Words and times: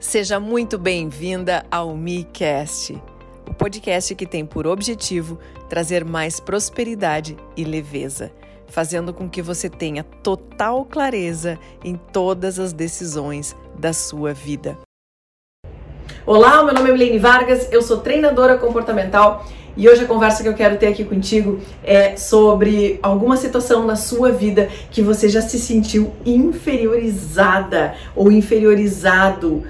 Seja 0.00 0.38
muito 0.38 0.78
bem-vinda 0.78 1.64
ao 1.70 1.96
MiCast, 1.96 3.00
o 3.48 3.54
podcast 3.54 4.14
que 4.14 4.26
tem 4.26 4.44
por 4.44 4.66
objetivo 4.66 5.38
trazer 5.68 6.04
mais 6.04 6.38
prosperidade 6.38 7.36
e 7.56 7.64
leveza, 7.64 8.30
fazendo 8.68 9.14
com 9.14 9.28
que 9.28 9.40
você 9.40 9.68
tenha 9.68 10.04
total 10.04 10.84
clareza 10.84 11.58
em 11.82 11.96
todas 11.96 12.58
as 12.58 12.72
decisões 12.72 13.56
da 13.78 13.92
sua 13.92 14.32
vida. 14.32 14.76
Olá, 16.26 16.62
meu 16.62 16.74
nome 16.74 16.90
é 16.90 16.92
Milene 16.92 17.18
Vargas, 17.18 17.68
eu 17.72 17.82
sou 17.82 17.98
treinadora 17.98 18.58
comportamental 18.58 19.46
e 19.76 19.88
hoje 19.88 20.04
a 20.04 20.06
conversa 20.06 20.42
que 20.42 20.48
eu 20.48 20.54
quero 20.54 20.76
ter 20.78 20.86
aqui 20.86 21.04
contigo 21.04 21.60
é 21.82 22.16
sobre 22.16 22.98
alguma 23.02 23.36
situação 23.36 23.84
na 23.84 23.96
sua 23.96 24.30
vida 24.30 24.68
que 24.90 25.02
você 25.02 25.28
já 25.28 25.40
se 25.40 25.58
sentiu 25.58 26.12
inferiorizada 26.24 27.94
ou 28.14 28.30
inferiorizado 28.30 29.64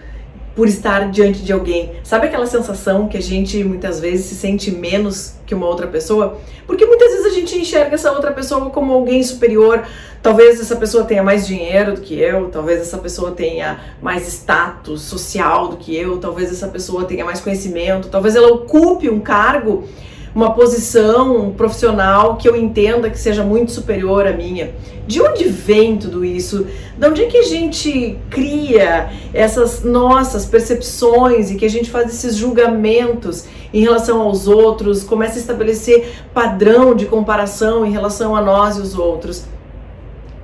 por 0.55 0.69
estar 0.69 1.11
diante 1.11 1.43
de 1.43 1.53
alguém. 1.53 1.93
Sabe 2.03 2.27
aquela 2.27 2.47
sensação 2.47 3.09
que 3.09 3.17
a 3.17 3.23
gente 3.23 3.63
muitas 3.65 3.99
vezes 3.99 4.27
se 4.27 4.35
sente 4.37 4.71
menos 4.71 5.35
que 5.45 5.55
uma 5.55 5.67
outra 5.67 5.87
pessoa? 5.87 6.39
Porque 6.67 6.87
muitas 6.87 7.11
vezes 7.11 7.27
a 7.27 7.35
gente 7.35 7.57
enxerga 7.57 7.95
essa 7.95 8.13
outra 8.13 8.33
pessoa 8.33 8.71
como 8.71 8.93
alguém 8.93 9.23
superior. 9.23 9.83
Talvez 10.23 10.61
essa 10.61 10.77
pessoa 10.77 11.05
tenha 11.05 11.23
mais 11.23 11.47
dinheiro 11.47 11.95
do 11.95 12.01
que 12.01 12.19
eu, 12.19 12.49
talvez 12.51 12.81
essa 12.81 12.99
pessoa 12.99 13.33
tenha 13.33 13.81
mais 14.01 14.27
status 14.27 15.03
social 15.03 15.69
do 15.69 15.77
que 15.77 15.95
eu, 15.95 16.19
talvez 16.19 16.51
essa 16.51 16.69
pessoa 16.69 17.05
tenha 17.05 17.25
mais 17.25 17.41
conhecimento, 17.41 18.09
talvez 18.09 18.35
ela 18.35 18.49
ocupe 18.49 19.11
um 19.11 19.21
cargo 19.21 19.85
uma 20.35 20.53
posição 20.53 21.53
profissional 21.53 22.37
que 22.37 22.49
eu 22.49 22.57
entenda 22.57 23.09
que 23.09 23.19
seja 23.19 23.45
muito 23.45 23.71
superior 23.71 24.27
à 24.27 24.33
minha. 24.33 24.75
De 25.07 25.23
onde 25.23 25.45
vem 25.45 25.97
tudo 25.97 26.25
isso? 26.25 26.67
De 26.99 27.07
onde 27.07 27.23
é 27.23 27.27
que 27.27 27.37
a 27.37 27.43
gente 27.43 28.19
cria 28.31 29.11
essas 29.33 29.85
nossas 29.85 30.45
percepções 30.45 31.51
e 31.51 31.55
que 31.55 31.65
a 31.65 31.71
gente 31.71 31.91
faz 31.91 32.13
esses 32.13 32.35
julgamentos 32.35 33.45
em 33.73 33.81
relação 33.81 34.21
aos 34.21 34.49
outros, 34.49 35.05
começa 35.05 35.35
a 35.35 35.41
estabelecer 35.41 36.25
padrão 36.33 36.95
de 36.95 37.07
comparação 37.07 37.85
em 37.85 37.91
relação 37.91 38.35
a 38.35 38.41
nós 38.41 38.77
e 38.77 38.81
os 38.81 38.99
outros? 38.99 39.45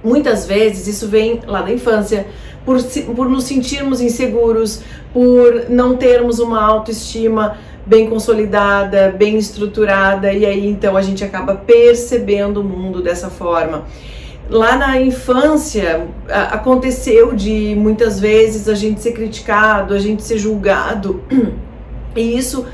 Muitas 0.02 0.47
vezes 0.47 0.86
isso 0.86 1.08
vem 1.08 1.41
lá 1.47 1.62
da 1.62 1.72
infância, 1.72 2.27
por, 2.64 2.83
por 3.14 3.28
nos 3.28 3.44
sentirmos 3.44 4.00
inseguros, 4.00 4.83
por 5.12 5.66
não 5.69 5.97
termos 5.97 6.39
uma 6.39 6.62
autoestima 6.62 7.58
bem 7.86 8.08
consolidada, 8.08 9.14
bem 9.16 9.36
estruturada, 9.36 10.33
e 10.33 10.47
aí 10.47 10.66
então 10.69 10.97
a 10.97 11.03
gente 11.03 11.25
acaba 11.25 11.55
percebendo 11.55 12.61
o 12.61 12.64
mundo 12.64 13.03
dessa 13.03 13.28
forma. 13.28 13.84
Lá 14.48 14.77
na 14.77 15.00
infância 15.00 16.06
aconteceu 16.28 17.34
de 17.34 17.75
muitas 17.77 18.19
vezes 18.19 18.69
a 18.69 18.75
gente 18.75 19.00
ser 19.00 19.12
criticado, 19.12 19.94
a 19.94 19.98
gente 19.98 20.22
ser 20.22 20.38
julgado, 20.38 21.22
e 22.14 22.36
isso 22.36 22.66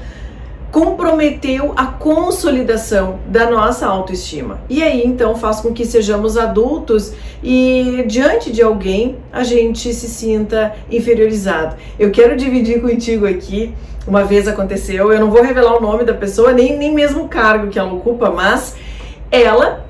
comprometeu 0.70 1.72
a 1.76 1.86
consolidação 1.86 3.18
da 3.26 3.48
nossa 3.50 3.86
autoestima. 3.86 4.60
E 4.68 4.82
aí 4.82 5.02
então 5.04 5.36
faz 5.36 5.60
com 5.60 5.72
que 5.72 5.84
sejamos 5.86 6.36
adultos 6.36 7.12
e 7.42 8.04
diante 8.06 8.52
de 8.52 8.62
alguém 8.62 9.16
a 9.32 9.42
gente 9.42 9.92
se 9.94 10.08
sinta 10.08 10.74
inferiorizado. 10.90 11.76
Eu 11.98 12.10
quero 12.10 12.36
dividir 12.36 12.80
contigo 12.80 13.26
aqui 13.26 13.74
uma 14.06 14.24
vez 14.24 14.46
aconteceu, 14.46 15.12
eu 15.12 15.18
não 15.18 15.30
vou 15.30 15.42
revelar 15.42 15.76
o 15.76 15.80
nome 15.80 16.04
da 16.04 16.14
pessoa, 16.14 16.52
nem, 16.52 16.78
nem 16.78 16.94
mesmo 16.94 17.24
o 17.24 17.28
cargo 17.28 17.68
que 17.68 17.78
ela 17.78 17.92
ocupa, 17.92 18.30
mas 18.30 18.76
ela 19.32 19.85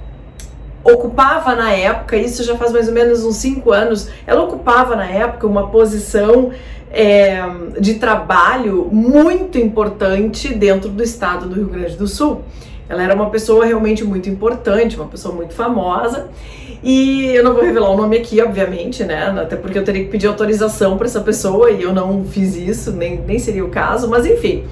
ocupava 0.92 1.54
na 1.54 1.72
época, 1.72 2.16
isso 2.16 2.42
já 2.44 2.56
faz 2.56 2.72
mais 2.72 2.88
ou 2.88 2.94
menos 2.94 3.24
uns 3.24 3.36
cinco 3.36 3.72
anos, 3.72 4.08
ela 4.26 4.42
ocupava 4.42 4.94
na 4.96 5.06
época 5.06 5.46
uma 5.46 5.68
posição 5.68 6.50
é, 6.90 7.42
de 7.80 7.94
trabalho 7.94 8.88
muito 8.92 9.58
importante 9.58 10.54
dentro 10.54 10.88
do 10.88 11.02
estado 11.02 11.48
do 11.48 11.54
Rio 11.54 11.68
Grande 11.68 11.96
do 11.96 12.06
Sul. 12.06 12.42
Ela 12.88 13.02
era 13.02 13.14
uma 13.14 13.30
pessoa 13.30 13.64
realmente 13.64 14.04
muito 14.04 14.28
importante, 14.30 14.96
uma 14.96 15.06
pessoa 15.06 15.34
muito 15.34 15.52
famosa. 15.52 16.28
E 16.82 17.34
eu 17.34 17.42
não 17.42 17.52
vou 17.52 17.62
revelar 17.64 17.90
o 17.90 17.96
nome 17.96 18.16
aqui, 18.16 18.40
obviamente, 18.40 19.02
né? 19.02 19.24
Até 19.40 19.56
porque 19.56 19.76
eu 19.76 19.84
teria 19.84 20.04
que 20.04 20.10
pedir 20.10 20.28
autorização 20.28 20.96
para 20.96 21.06
essa 21.06 21.20
pessoa 21.20 21.70
e 21.70 21.82
eu 21.82 21.92
não 21.92 22.24
fiz 22.24 22.54
isso, 22.54 22.92
nem, 22.92 23.20
nem 23.26 23.38
seria 23.38 23.64
o 23.64 23.68
caso, 23.68 24.08
mas 24.08 24.24
enfim. 24.24 24.64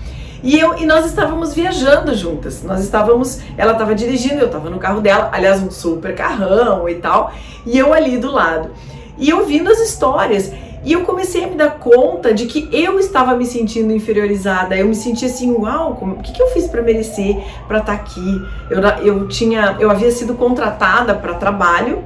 E, 0.44 0.60
eu, 0.60 0.76
e 0.76 0.84
nós 0.84 1.06
estávamos 1.06 1.54
viajando 1.54 2.14
juntas. 2.14 2.62
Nós 2.62 2.84
estávamos. 2.84 3.40
Ela 3.56 3.72
estava 3.72 3.94
dirigindo, 3.94 4.40
eu 4.40 4.46
estava 4.46 4.68
no 4.68 4.78
carro 4.78 5.00
dela, 5.00 5.30
aliás, 5.32 5.62
um 5.62 5.70
super 5.70 6.14
carrão 6.14 6.86
e 6.86 6.96
tal, 6.96 7.32
e 7.64 7.78
eu 7.78 7.94
ali 7.94 8.18
do 8.18 8.30
lado. 8.30 8.70
E 9.16 9.32
ouvindo 9.32 9.70
as 9.70 9.80
histórias. 9.80 10.52
E 10.84 10.92
eu 10.92 11.00
comecei 11.00 11.44
a 11.44 11.46
me 11.46 11.54
dar 11.54 11.78
conta 11.78 12.34
de 12.34 12.44
que 12.44 12.68
eu 12.70 13.00
estava 13.00 13.34
me 13.34 13.46
sentindo 13.46 13.90
inferiorizada. 13.90 14.76
Eu 14.76 14.86
me 14.86 14.94
sentia 14.94 15.28
assim, 15.28 15.50
uau, 15.50 15.94
como, 15.94 16.16
o 16.16 16.18
que, 16.18 16.30
que 16.30 16.42
eu 16.42 16.48
fiz 16.48 16.66
para 16.66 16.82
merecer 16.82 17.42
para 17.66 17.78
estar 17.78 17.96
tá 17.96 18.02
aqui? 18.02 18.46
Eu, 18.68 18.82
eu 19.02 19.28
tinha, 19.28 19.78
eu 19.80 19.90
havia 19.90 20.10
sido 20.10 20.34
contratada 20.34 21.14
para 21.14 21.32
trabalho 21.34 22.04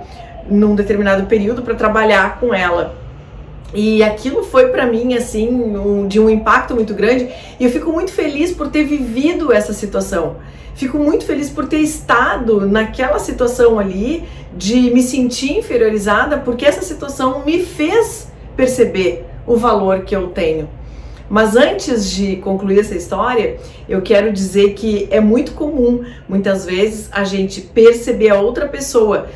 num 0.48 0.76
determinado 0.76 1.26
período 1.26 1.62
para 1.62 1.74
trabalhar 1.74 2.38
com 2.38 2.54
ela. 2.54 3.07
E 3.74 4.02
aquilo 4.02 4.42
foi 4.42 4.68
para 4.68 4.86
mim 4.86 5.14
assim 5.14 5.48
um, 5.48 6.08
de 6.08 6.18
um 6.18 6.30
impacto 6.30 6.74
muito 6.74 6.94
grande. 6.94 7.28
E 7.60 7.64
eu 7.64 7.70
fico 7.70 7.92
muito 7.92 8.12
feliz 8.12 8.52
por 8.52 8.68
ter 8.68 8.84
vivido 8.84 9.52
essa 9.52 9.72
situação. 9.72 10.36
Fico 10.74 10.96
muito 10.96 11.24
feliz 11.24 11.50
por 11.50 11.66
ter 11.66 11.80
estado 11.80 12.66
naquela 12.66 13.18
situação 13.18 13.78
ali 13.78 14.24
de 14.56 14.92
me 14.92 15.02
sentir 15.02 15.58
inferiorizada, 15.58 16.38
porque 16.38 16.64
essa 16.64 16.82
situação 16.82 17.42
me 17.44 17.64
fez 17.64 18.28
perceber 18.56 19.24
o 19.46 19.56
valor 19.56 20.02
que 20.02 20.14
eu 20.14 20.28
tenho. 20.28 20.68
Mas 21.28 21.56
antes 21.56 22.10
de 22.10 22.36
concluir 22.36 22.78
essa 22.78 22.94
história, 22.94 23.58
eu 23.88 24.00
quero 24.00 24.32
dizer 24.32 24.72
que 24.72 25.06
é 25.10 25.20
muito 25.20 25.52
comum, 25.52 26.04
muitas 26.28 26.64
vezes, 26.64 27.08
a 27.12 27.22
gente 27.24 27.60
perceber 27.60 28.30
a 28.30 28.40
outra 28.40 28.66
pessoa 28.66 29.26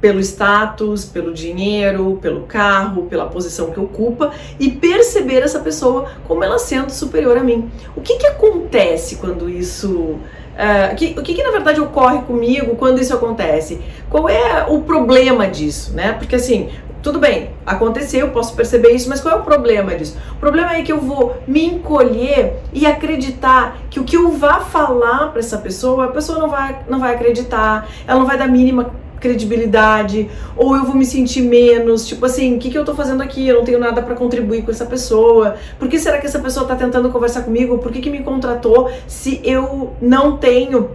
pelo 0.00 0.18
status, 0.20 1.04
pelo 1.04 1.32
dinheiro, 1.32 2.18
pelo 2.20 2.42
carro, 2.42 3.02
pela 3.04 3.26
posição 3.26 3.70
que 3.70 3.78
ocupa 3.78 4.32
e 4.58 4.70
perceber 4.70 5.42
essa 5.42 5.60
pessoa 5.60 6.10
como 6.26 6.42
ela 6.42 6.58
sendo 6.58 6.90
superior 6.90 7.36
a 7.36 7.44
mim. 7.44 7.70
O 7.94 8.00
que, 8.00 8.16
que 8.16 8.26
acontece 8.26 9.16
quando 9.16 9.48
isso. 9.48 10.18
Uh, 10.60 10.94
que, 10.96 11.14
o 11.18 11.22
que, 11.22 11.34
que 11.34 11.42
na 11.42 11.50
verdade 11.50 11.80
ocorre 11.80 12.18
comigo 12.22 12.76
quando 12.76 13.00
isso 13.00 13.14
acontece? 13.14 13.80
Qual 14.10 14.28
é 14.28 14.66
o 14.68 14.82
problema 14.82 15.46
disso, 15.46 15.94
né? 15.94 16.12
Porque 16.12 16.36
assim, 16.36 16.68
tudo 17.02 17.18
bem, 17.18 17.50
aconteceu, 17.64 18.28
posso 18.28 18.54
perceber 18.54 18.90
isso, 18.90 19.08
mas 19.08 19.20
qual 19.20 19.38
é 19.38 19.40
o 19.40 19.42
problema 19.42 19.94
disso? 19.94 20.18
O 20.32 20.36
problema 20.36 20.74
é 20.74 20.82
que 20.82 20.92
eu 20.92 21.00
vou 21.00 21.36
me 21.46 21.64
encolher 21.64 22.58
e 22.74 22.84
acreditar 22.84 23.78
que 23.88 23.98
o 23.98 24.04
que 24.04 24.16
eu 24.16 24.32
vá 24.32 24.60
falar 24.60 25.28
para 25.28 25.38
essa 25.38 25.56
pessoa, 25.56 26.06
a 26.06 26.08
pessoa 26.08 26.38
não 26.38 26.50
vai, 26.50 26.80
não 26.88 26.98
vai 26.98 27.14
acreditar, 27.14 27.88
ela 28.06 28.18
não 28.18 28.26
vai 28.26 28.36
dar 28.36 28.48
mínima 28.48 28.90
credibilidade, 29.20 30.30
ou 30.56 30.74
eu 30.76 30.84
vou 30.84 30.96
me 30.96 31.04
sentir 31.04 31.42
menos, 31.42 32.06
tipo 32.06 32.24
assim, 32.26 32.56
o 32.56 32.58
que, 32.58 32.70
que 32.70 32.78
eu 32.78 32.84
tô 32.84 32.94
fazendo 32.94 33.22
aqui? 33.22 33.46
Eu 33.46 33.56
não 33.56 33.64
tenho 33.64 33.78
nada 33.78 34.02
para 34.02 34.14
contribuir 34.14 34.62
com 34.62 34.70
essa 34.70 34.86
pessoa. 34.86 35.56
Por 35.78 35.88
que 35.88 35.98
será 35.98 36.18
que 36.18 36.26
essa 36.26 36.38
pessoa 36.38 36.66
tá 36.66 36.74
tentando 36.74 37.10
conversar 37.10 37.42
comigo? 37.42 37.78
Por 37.78 37.92
que, 37.92 38.00
que 38.00 38.10
me 38.10 38.22
contratou 38.22 38.90
se 39.06 39.40
eu 39.44 39.94
não 40.00 40.38
tenho 40.38 40.90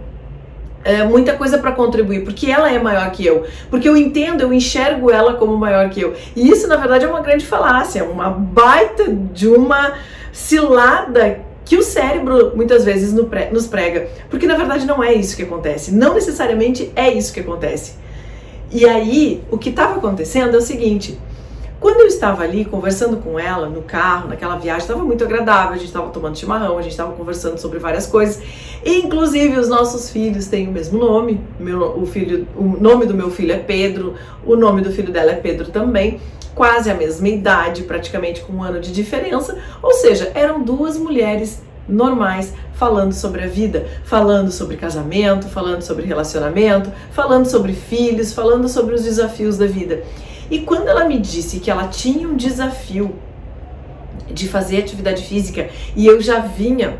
é, 0.86 1.02
muita 1.02 1.32
coisa 1.32 1.58
para 1.58 1.72
contribuir, 1.72 2.22
porque 2.22 2.48
ela 2.48 2.70
é 2.70 2.78
maior 2.78 3.10
que 3.10 3.26
eu, 3.26 3.44
porque 3.68 3.88
eu 3.88 3.96
entendo, 3.96 4.42
eu 4.42 4.52
enxergo 4.52 5.10
ela 5.10 5.34
como 5.34 5.56
maior 5.56 5.90
que 5.90 6.00
eu. 6.00 6.14
E 6.34 6.48
isso, 6.48 6.68
na 6.68 6.76
verdade, 6.76 7.04
é 7.04 7.08
uma 7.08 7.20
grande 7.20 7.44
falácia, 7.44 8.04
uma 8.04 8.30
baita 8.30 9.08
de 9.08 9.48
uma 9.48 9.94
cilada 10.32 11.40
que 11.64 11.76
o 11.76 11.82
cérebro 11.82 12.52
muitas 12.54 12.84
vezes 12.84 13.12
nos 13.12 13.66
prega, 13.66 14.08
porque 14.30 14.46
na 14.46 14.54
verdade 14.54 14.86
não 14.86 15.02
é 15.02 15.12
isso 15.12 15.36
que 15.36 15.42
acontece, 15.42 15.92
não 15.92 16.14
necessariamente 16.14 16.92
é 16.94 17.12
isso 17.12 17.32
que 17.34 17.40
acontece. 17.40 17.94
E 18.70 18.86
aí, 18.86 19.42
o 19.50 19.58
que 19.58 19.70
estava 19.70 19.96
acontecendo 19.96 20.54
é 20.54 20.58
o 20.58 20.62
seguinte: 20.62 21.18
quando 21.78 22.00
eu 22.00 22.06
estava 22.06 22.42
ali 22.42 22.64
conversando 22.64 23.18
com 23.18 23.38
ela 23.38 23.68
no 23.68 23.82
carro, 23.82 24.28
naquela 24.28 24.56
viagem, 24.56 24.82
estava 24.82 25.04
muito 25.04 25.22
agradável. 25.22 25.74
A 25.74 25.76
gente 25.76 25.86
estava 25.86 26.08
tomando 26.08 26.36
chimarrão, 26.36 26.78
a 26.78 26.82
gente 26.82 26.92
estava 26.92 27.12
conversando 27.12 27.58
sobre 27.58 27.78
várias 27.78 28.06
coisas. 28.06 28.42
Inclusive, 28.84 29.58
os 29.58 29.68
nossos 29.68 30.10
filhos 30.10 30.46
têm 30.46 30.68
o 30.68 30.72
mesmo 30.72 30.98
nome. 30.98 31.40
Meu, 31.60 32.00
o, 32.00 32.06
filho, 32.06 32.46
o 32.56 32.76
nome 32.80 33.04
do 33.06 33.14
meu 33.14 33.30
filho 33.30 33.52
é 33.52 33.58
Pedro, 33.58 34.14
o 34.44 34.56
nome 34.56 34.80
do 34.80 34.90
filho 34.90 35.12
dela 35.12 35.32
é 35.32 35.36
Pedro 35.36 35.70
também. 35.70 36.18
Quase 36.54 36.90
a 36.90 36.94
mesma 36.94 37.28
idade, 37.28 37.82
praticamente 37.82 38.40
com 38.40 38.54
um 38.54 38.62
ano 38.62 38.80
de 38.80 38.90
diferença. 38.90 39.58
Ou 39.82 39.92
seja, 39.92 40.32
eram 40.34 40.62
duas 40.62 40.96
mulheres 40.96 41.62
normais 41.88 42.52
falando 42.74 43.12
sobre 43.12 43.42
a 43.42 43.46
vida, 43.46 43.86
falando 44.04 44.50
sobre 44.50 44.76
casamento, 44.76 45.48
falando 45.48 45.82
sobre 45.82 46.04
relacionamento, 46.04 46.92
falando 47.12 47.46
sobre 47.46 47.72
filhos, 47.72 48.32
falando 48.32 48.68
sobre 48.68 48.94
os 48.94 49.04
desafios 49.04 49.56
da 49.56 49.66
vida. 49.66 50.02
E 50.50 50.60
quando 50.60 50.88
ela 50.88 51.04
me 51.04 51.18
disse 51.18 51.60
que 51.60 51.70
ela 51.70 51.88
tinha 51.88 52.28
um 52.28 52.36
desafio 52.36 53.14
de 54.30 54.48
fazer 54.48 54.78
atividade 54.78 55.24
física 55.24 55.68
e 55.94 56.06
eu 56.06 56.20
já 56.20 56.40
vinha 56.40 56.98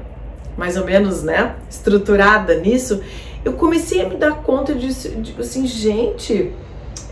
mais 0.56 0.77
ou 0.77 0.85
menos, 0.85 1.23
né, 1.23 1.55
estruturada 1.69 2.55
nisso, 2.55 3.00
eu 3.44 3.53
comecei 3.53 4.05
a 4.05 4.09
me 4.09 4.17
dar 4.17 4.37
conta 4.37 4.75
disso, 4.75 5.09
de, 5.11 5.35
assim, 5.38 5.67
gente, 5.67 6.53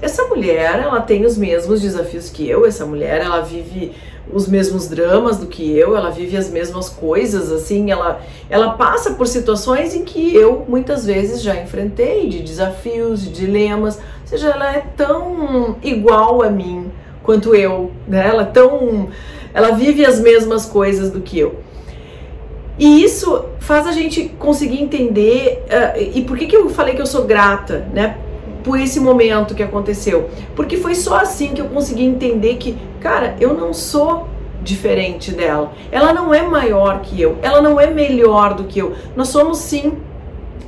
essa 0.00 0.24
mulher, 0.24 0.80
ela 0.80 1.00
tem 1.00 1.24
os 1.24 1.36
mesmos 1.36 1.80
desafios 1.80 2.30
que 2.30 2.48
eu, 2.48 2.66
essa 2.66 2.86
mulher, 2.86 3.20
ela 3.20 3.40
vive 3.42 3.92
os 4.32 4.48
mesmos 4.48 4.88
dramas 4.88 5.38
do 5.38 5.46
que 5.46 5.76
eu, 5.76 5.96
ela 5.96 6.10
vive 6.10 6.36
as 6.36 6.50
mesmas 6.50 6.88
coisas, 6.88 7.52
assim, 7.52 7.90
ela, 7.90 8.20
ela 8.48 8.70
passa 8.70 9.12
por 9.12 9.26
situações 9.26 9.94
em 9.94 10.04
que 10.04 10.34
eu 10.34 10.64
muitas 10.68 11.04
vezes 11.04 11.42
já 11.42 11.54
enfrentei, 11.60 12.28
de 12.28 12.42
desafios, 12.42 13.22
de 13.22 13.30
dilemas, 13.30 13.96
ou 13.96 14.26
seja, 14.26 14.48
ela 14.48 14.74
é 14.74 14.84
tão 14.96 15.76
igual 15.82 16.42
a 16.42 16.50
mim 16.50 16.90
quanto 17.22 17.54
eu, 17.54 17.90
né? 18.06 18.26
Ela 18.28 18.42
é 18.42 18.46
tão, 18.46 19.08
ela 19.52 19.72
vive 19.72 20.04
as 20.04 20.20
mesmas 20.20 20.66
coisas 20.66 21.10
do 21.10 21.20
que 21.20 21.38
eu. 21.38 21.60
E 22.78 23.04
isso 23.04 23.44
faz 23.60 23.86
a 23.86 23.92
gente 23.92 24.28
conseguir 24.38 24.82
entender 24.82 25.64
uh, 25.68 26.00
e 26.14 26.22
por 26.22 26.36
que, 26.36 26.46
que 26.46 26.56
eu 26.56 26.68
falei 26.68 26.94
que 26.94 27.02
eu 27.02 27.06
sou 27.06 27.24
grata, 27.24 27.86
né? 27.92 28.18
Por 28.64 28.80
esse 28.80 28.98
momento 28.98 29.54
que 29.54 29.62
aconteceu. 29.62 30.30
Porque 30.56 30.78
foi 30.78 30.94
só 30.94 31.16
assim 31.16 31.52
que 31.54 31.60
eu 31.60 31.66
consegui 31.66 32.04
entender 32.04 32.56
que, 32.56 32.76
cara, 32.98 33.36
eu 33.38 33.54
não 33.54 33.72
sou 33.72 34.26
diferente 34.62 35.30
dela. 35.30 35.72
Ela 35.92 36.12
não 36.12 36.32
é 36.32 36.42
maior 36.42 37.00
que 37.02 37.20
eu, 37.20 37.38
ela 37.42 37.60
não 37.60 37.78
é 37.78 37.86
melhor 37.86 38.54
do 38.54 38.64
que 38.64 38.78
eu. 38.78 38.94
Nós 39.14 39.28
somos 39.28 39.58
sim 39.58 39.98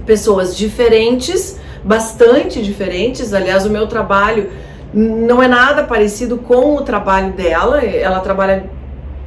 pessoas 0.04 0.56
diferentes, 0.56 1.58
bastante 1.82 2.62
diferentes. 2.62 3.32
Aliás, 3.32 3.64
o 3.64 3.70
meu 3.70 3.86
trabalho 3.86 4.50
não 4.92 5.42
é 5.42 5.48
nada 5.48 5.82
parecido 5.82 6.36
com 6.36 6.76
o 6.76 6.82
trabalho 6.82 7.32
dela. 7.32 7.82
Ela 7.82 8.20
trabalha 8.20 8.70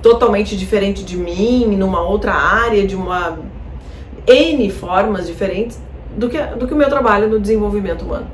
totalmente 0.01 0.56
diferente 0.56 1.04
de 1.04 1.18
mim, 1.18 1.75
numa 1.75 2.01
outra 2.01 2.33
área, 2.33 2.86
de 2.86 2.95
uma 2.95 3.39
N 4.27 4.69
formas 4.69 5.27
diferentes 5.27 5.80
do 6.16 6.30
que, 6.30 6.42
do 6.42 6.68
que 6.68 6.74
o 6.74 6.78
meu 6.78 6.90
trabalho 6.90 7.28
no 7.28 7.40
desenvolvimento 7.40 8.04
humano. 8.04 8.28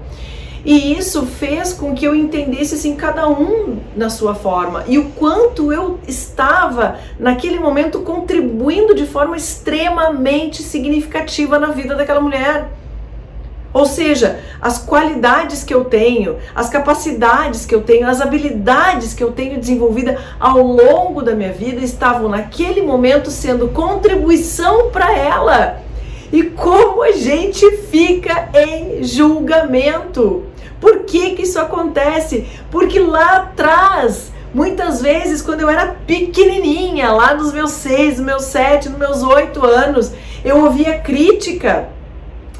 E 0.65 0.97
isso 0.97 1.27
fez 1.27 1.73
com 1.73 1.93
que 1.93 2.05
eu 2.05 2.15
entendesse 2.15 2.73
assim 2.73 2.95
cada 2.95 3.29
um 3.29 3.77
na 3.95 4.09
sua 4.09 4.33
forma 4.33 4.83
e 4.87 4.97
o 4.97 5.11
quanto 5.11 5.71
eu 5.71 5.99
estava 6.07 6.97
naquele 7.19 7.59
momento 7.59 7.99
contribuindo 7.99 8.95
de 8.95 9.05
forma 9.05 9.37
extremamente 9.37 10.63
significativa 10.63 11.59
na 11.59 11.67
vida 11.67 11.93
daquela 11.93 12.19
mulher. 12.19 12.67
Ou 13.71 13.85
seja, 13.85 14.39
as 14.59 14.79
qualidades 14.79 15.63
que 15.63 15.73
eu 15.73 15.85
tenho, 15.85 16.37
as 16.55 16.69
capacidades 16.69 17.65
que 17.65 17.75
eu 17.75 17.81
tenho, 17.81 18.07
as 18.07 18.21
habilidades 18.21 19.13
que 19.13 19.23
eu 19.23 19.33
tenho 19.33 19.59
desenvolvida 19.59 20.17
ao 20.39 20.59
longo 20.63 21.21
da 21.21 21.35
minha 21.35 21.51
vida 21.51 21.81
estavam 21.81 22.29
naquele 22.29 22.81
momento 22.81 23.29
sendo 23.29 23.67
contribuição 23.67 24.89
para 24.89 25.15
ela. 25.15 25.84
E 26.35 26.43
como 26.43 27.01
a 27.01 27.13
gente 27.13 27.65
fica 27.89 28.49
em 28.53 29.03
julgamento? 29.03 30.43
Por 30.81 30.99
que, 30.99 31.31
que 31.31 31.43
isso 31.43 31.57
acontece? 31.59 32.45
Porque 32.69 32.99
lá 32.99 33.37
atrás 33.37 34.33
Muitas 34.53 35.01
vezes, 35.01 35.41
quando 35.41 35.59
eu 35.59 35.69
era 35.69 35.97
pequenininha, 36.07 37.11
lá 37.11 37.33
nos 37.33 37.51
meus 37.51 37.71
seis, 37.71 38.15
nos 38.15 38.25
meus 38.25 38.43
sete, 38.43 38.87
nos 38.87 38.97
meus 38.97 39.21
oito 39.21 39.65
anos, 39.65 40.13
eu 40.45 40.63
ouvia 40.63 40.97
crítica 40.99 41.89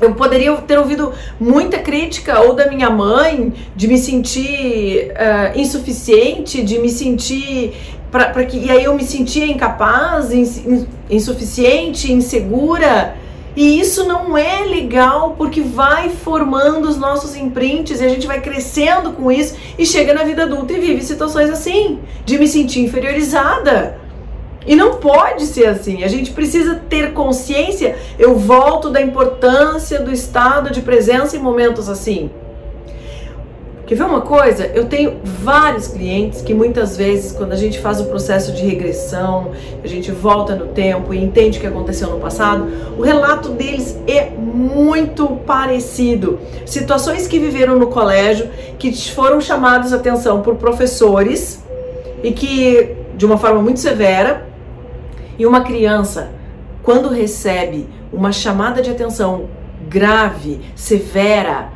eu 0.02 0.14
poderia 0.14 0.54
ter 0.58 0.78
ouvido 0.78 1.14
muita 1.40 1.80
crítica 1.80 2.42
ou 2.42 2.54
da 2.54 2.70
minha 2.70 2.90
mãe 2.90 3.54
de 3.76 3.88
me 3.88 3.98
sentir 3.98 5.12
uh, 5.12 5.58
insuficiente, 5.58 6.62
de 6.64 6.80
me 6.80 6.90
sentir 6.90 7.74
para 8.12 8.46
que 8.46 8.58
e 8.58 8.72
aí 8.72 8.84
eu 8.84 8.94
me 8.94 9.04
sentia 9.04 9.46
incapaz, 9.46 10.32
ins, 10.32 10.62
insuficiente, 11.10 12.12
insegura. 12.12 13.16
E 13.56 13.80
isso 13.80 14.06
não 14.06 14.38
é 14.38 14.66
legal 14.66 15.36
porque 15.38 15.62
vai 15.62 16.10
formando 16.10 16.90
os 16.90 16.98
nossos 16.98 17.36
imprints 17.36 18.02
e 18.02 18.04
a 18.04 18.10
gente 18.10 18.28
vai 18.28 18.42
crescendo 18.42 19.14
com 19.14 19.32
isso 19.32 19.56
e 19.78 19.86
chega 19.86 20.14
na 20.14 20.24
vida 20.24 20.44
adulta 20.44 20.74
e 20.74 20.80
vive 20.80 21.02
situações 21.02 21.50
assim, 21.50 22.00
de 22.26 22.38
me 22.38 22.48
sentir 22.48 22.82
inferiorizada 22.82 23.98
e 24.66 24.76
não 24.76 24.96
pode 24.96 25.46
ser 25.46 25.68
assim. 25.68 26.04
A 26.04 26.08
gente 26.08 26.32
precisa 26.32 26.76
ter 26.90 27.14
consciência. 27.14 27.96
Eu 28.18 28.36
volto 28.36 28.90
da 28.90 29.02
importância 29.02 30.00
do 30.00 30.12
estado 30.12 30.72
de 30.72 30.82
presença 30.82 31.38
em 31.38 31.40
momentos 31.40 31.88
assim. 31.88 32.32
Quer 33.86 33.94
ver 33.94 34.04
uma 34.06 34.22
coisa? 34.22 34.66
Eu 34.66 34.86
tenho 34.86 35.20
vários 35.24 35.88
clientes 35.88 36.42
que 36.42 36.56
muitas 36.56 36.98
vezes, 36.98 37.32
quando 37.34 37.52
a 37.52 37.56
gente 37.56 37.80
faz 37.80 38.02
o 38.02 38.06
processo 38.06 38.52
de 38.52 38.66
regressão, 38.66 39.52
a 39.84 39.88
gente 39.88 40.12
volta 40.12 40.56
no 40.56 40.68
tempo 40.68 41.14
e 41.14 41.24
entende 41.24 41.60
o 41.60 41.62
que 41.62 41.68
aconteceu 41.68 42.10
no 42.10 42.20
passado, 42.20 42.68
o 42.98 43.04
relato 43.04 43.50
deles 43.50 43.96
é 44.08 44.32
muito 44.32 45.28
parecido. 45.46 46.40
Situações 46.66 47.28
que 47.28 47.38
viveram 47.38 47.78
no 47.78 47.86
colégio, 47.86 48.50
que 48.80 48.92
foram 49.12 49.40
chamados 49.40 49.94
a 49.94 49.98
atenção 49.98 50.42
por 50.42 50.56
professores 50.56 51.64
e 52.24 52.32
que, 52.32 52.96
de 53.16 53.24
uma 53.24 53.38
forma 53.38 53.62
muito 53.62 53.80
severa, 53.80 54.48
e 55.38 55.46
uma 55.46 55.62
criança, 55.62 56.32
quando 56.82 57.10
recebe 57.10 57.88
uma 58.12 58.32
chamada 58.32 58.82
de 58.82 58.90
atenção 58.90 59.46
grave, 59.88 60.62
severa, 60.76 61.70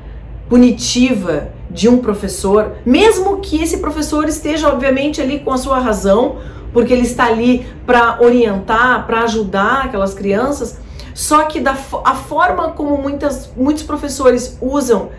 punitiva 0.50 1.59
de 1.70 1.88
um 1.88 2.00
professor, 2.00 2.74
mesmo 2.86 3.38
que 3.38 3.62
esse 3.62 3.78
professor 3.78 4.28
esteja, 4.28 4.70
obviamente, 4.70 5.22
ali 5.22 5.40
com 5.40 5.52
a 5.52 5.58
sua 5.58 5.80
razão, 5.80 6.38
porque 6.74 6.94
ele 6.94 7.04
está 7.04 7.26
ali 7.26 7.66
para 7.86 8.18
orientar, 8.22 9.06
para 9.06 9.22
ajudar 9.22 9.86
aquelas 9.86 10.14
crianças, 10.14 10.80
só 11.14 11.44
que 11.44 11.60
da, 11.60 11.76
a 12.06 12.16
forma 12.16 12.72
como 12.72 12.98
muitas, 12.98 13.52
muitos 13.56 13.84
professores 13.84 14.58
usam 14.62 15.10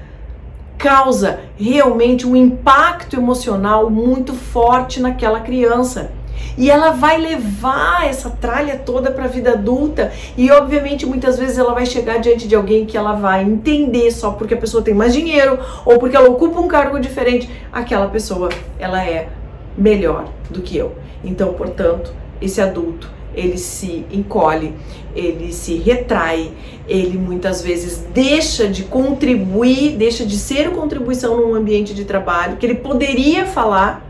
causa 0.79 1.41
realmente 1.59 2.27
um 2.27 2.35
impacto 2.35 3.15
emocional 3.17 3.91
muito 3.91 4.33
forte 4.33 4.99
naquela 4.99 5.41
criança. 5.41 6.11
E 6.57 6.71
ela 6.71 6.91
vai 6.91 7.19
levar 7.19 8.09
essa 8.09 8.31
tralha 8.31 8.77
toda 8.77 9.11
para 9.11 9.25
a 9.25 9.29
vida 9.29 9.53
adulta 9.53 10.13
e 10.37 10.51
obviamente 10.51 11.07
muitas 11.07 11.39
vezes 11.39 11.59
ela 11.59 11.73
vai 11.73 11.87
chegar 11.87 12.19
diante 12.19 12.47
de 12.47 12.55
alguém 12.55 12.85
que 12.85 12.97
ela 12.97 13.13
vai 13.13 13.43
entender 13.43 14.11
só 14.11 14.33
porque 14.33 14.55
a 14.55 14.57
pessoa 14.57 14.83
tem 14.83 14.95
mais 14.95 15.13
dinheiro 15.13 15.59
ou 15.85 15.99
porque 15.99 16.17
ela 16.17 16.29
ocupa 16.29 16.61
um 16.61 16.69
cargo 16.69 16.99
diferente, 16.99 17.49
aquela 17.73 18.09
pessoa 18.09 18.49
ela 18.79 19.03
é 19.05 19.29
melhor 19.77 20.29
do 20.51 20.61
que 20.61 20.77
eu. 20.77 20.95
Então, 21.25 21.53
portanto, 21.53 22.13
esse 22.41 22.61
adulto 22.61 23.21
ele 23.35 23.59
se 23.59 24.05
encolhe, 24.11 24.75
ele 25.15 25.53
se 25.53 25.77
retrai, 25.77 26.51
ele 26.89 27.17
muitas 27.17 27.63
vezes 27.63 28.05
deixa 28.13 28.67
de 28.69 28.85
contribuir, 28.85 29.97
deixa 29.97 30.25
de 30.27 30.37
ser 30.37 30.71
contribuição 30.71 31.37
num 31.37 31.55
ambiente 31.55 31.95
de 31.95 32.05
trabalho 32.05 32.57
que 32.57 32.67
ele 32.67 32.75
poderia 32.75 33.47
falar 33.47 34.10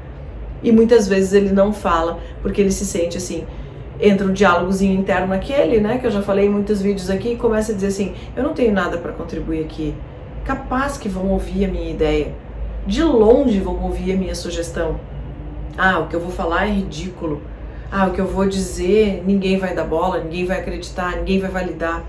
e 0.63 0.73
muitas 0.73 1.09
vezes 1.09 1.33
ele 1.33 1.51
não 1.53 1.73
fala 1.73 2.19
porque 2.43 2.61
ele 2.61 2.71
se 2.71 2.85
sente 2.85 3.17
assim. 3.17 3.45
Entra 4.01 4.27
um 4.27 4.33
diálogozinho 4.33 4.99
interno 4.99 5.29
naquele, 5.29 5.81
né? 5.81 5.99
Que 5.99 6.07
eu 6.07 6.11
já 6.11 6.23
falei 6.23 6.47
em 6.47 6.49
muitos 6.49 6.81
vídeos 6.81 7.11
aqui, 7.11 7.33
e 7.33 7.37
começa 7.37 7.73
a 7.73 7.75
dizer 7.75 7.89
assim: 7.89 8.15
eu 8.35 8.43
não 8.43 8.55
tenho 8.55 8.73
nada 8.73 8.97
para 8.97 9.13
contribuir 9.13 9.63
aqui. 9.63 9.95
Capaz 10.45 10.97
que 10.97 11.09
vão 11.09 11.29
ouvir 11.31 11.67
a 11.67 11.69
minha 11.69 11.91
ideia. 11.91 12.35
De 12.87 13.03
longe 13.03 13.61
vão 13.61 13.83
ouvir 13.83 14.13
a 14.13 14.17
minha 14.17 14.35
sugestão. 14.35 14.99
Ah, 15.77 15.99
o 15.99 16.09
que 16.09 16.17
eu 16.17 16.21
vou 16.21 16.31
falar 16.31 16.67
é 16.67 16.71
ridículo. 16.71 17.43
Ah, 17.93 18.07
o 18.07 18.13
que 18.13 18.21
eu 18.21 18.27
vou 18.27 18.49
dizer, 18.49 19.23
ninguém 19.27 19.59
vai 19.59 19.75
dar 19.75 19.85
bola, 19.85 20.21
ninguém 20.21 20.47
vai 20.47 20.61
acreditar, 20.61 21.17
ninguém 21.17 21.41
vai 21.41 21.51
validar. 21.51 22.05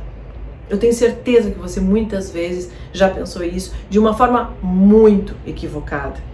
Eu 0.69 0.77
tenho 0.77 0.93
certeza 0.93 1.51
que 1.51 1.59
você 1.59 1.81
muitas 1.81 2.31
vezes 2.31 2.71
já 2.93 3.09
pensou 3.09 3.43
isso 3.43 3.73
de 3.89 3.99
uma 3.99 4.13
forma 4.13 4.53
muito 4.61 5.35
equivocada. 5.45 6.30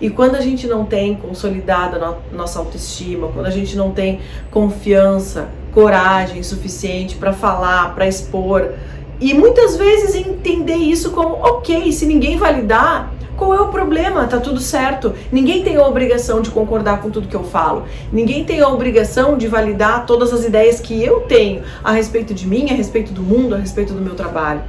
E 0.00 0.10
quando 0.10 0.34
a 0.36 0.40
gente 0.40 0.66
não 0.66 0.84
tem 0.84 1.14
consolidada 1.14 2.18
nossa 2.32 2.58
autoestima, 2.58 3.28
quando 3.28 3.46
a 3.46 3.50
gente 3.50 3.76
não 3.76 3.90
tem 3.92 4.20
confiança, 4.50 5.48
coragem 5.72 6.42
suficiente 6.42 7.16
para 7.16 7.32
falar, 7.32 7.94
para 7.94 8.06
expor, 8.06 8.70
e 9.20 9.32
muitas 9.32 9.76
vezes 9.76 10.14
entender 10.14 10.76
isso 10.76 11.10
como, 11.10 11.36
ok, 11.36 11.90
se 11.90 12.04
ninguém 12.04 12.36
validar, 12.36 13.12
qual 13.36 13.54
é 13.54 13.60
o 13.60 13.68
problema? 13.68 14.26
Tá 14.26 14.38
tudo 14.38 14.60
certo. 14.60 15.14
Ninguém 15.30 15.62
tem 15.62 15.76
a 15.76 15.86
obrigação 15.86 16.40
de 16.40 16.50
concordar 16.50 17.02
com 17.02 17.10
tudo 17.10 17.28
que 17.28 17.36
eu 17.36 17.44
falo. 17.44 17.84
Ninguém 18.10 18.44
tem 18.44 18.60
a 18.60 18.68
obrigação 18.68 19.36
de 19.36 19.46
validar 19.46 20.06
todas 20.06 20.32
as 20.32 20.44
ideias 20.44 20.80
que 20.80 21.02
eu 21.02 21.20
tenho 21.20 21.62
a 21.84 21.92
respeito 21.92 22.32
de 22.32 22.46
mim, 22.46 22.70
a 22.70 22.74
respeito 22.74 23.12
do 23.12 23.22
mundo, 23.22 23.54
a 23.54 23.58
respeito 23.58 23.92
do 23.92 24.00
meu 24.00 24.14
trabalho. 24.14 24.62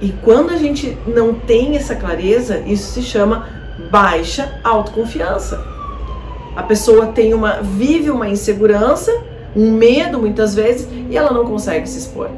E 0.00 0.12
quando 0.22 0.50
a 0.50 0.56
gente 0.56 0.96
não 1.06 1.34
tem 1.34 1.76
essa 1.76 1.94
clareza, 1.96 2.60
isso 2.66 2.92
se 2.92 3.02
chama 3.02 3.48
baixa 3.90 4.60
autoconfiança. 4.62 5.64
A 6.56 6.62
pessoa 6.62 7.06
tem 7.06 7.34
uma 7.34 7.60
vive 7.60 8.10
uma 8.10 8.28
insegurança, 8.28 9.12
um 9.56 9.72
medo 9.72 10.18
muitas 10.18 10.54
vezes 10.54 10.88
e 11.10 11.16
ela 11.16 11.32
não 11.32 11.44
consegue 11.44 11.88
se 11.88 11.98
expor. 11.98 12.28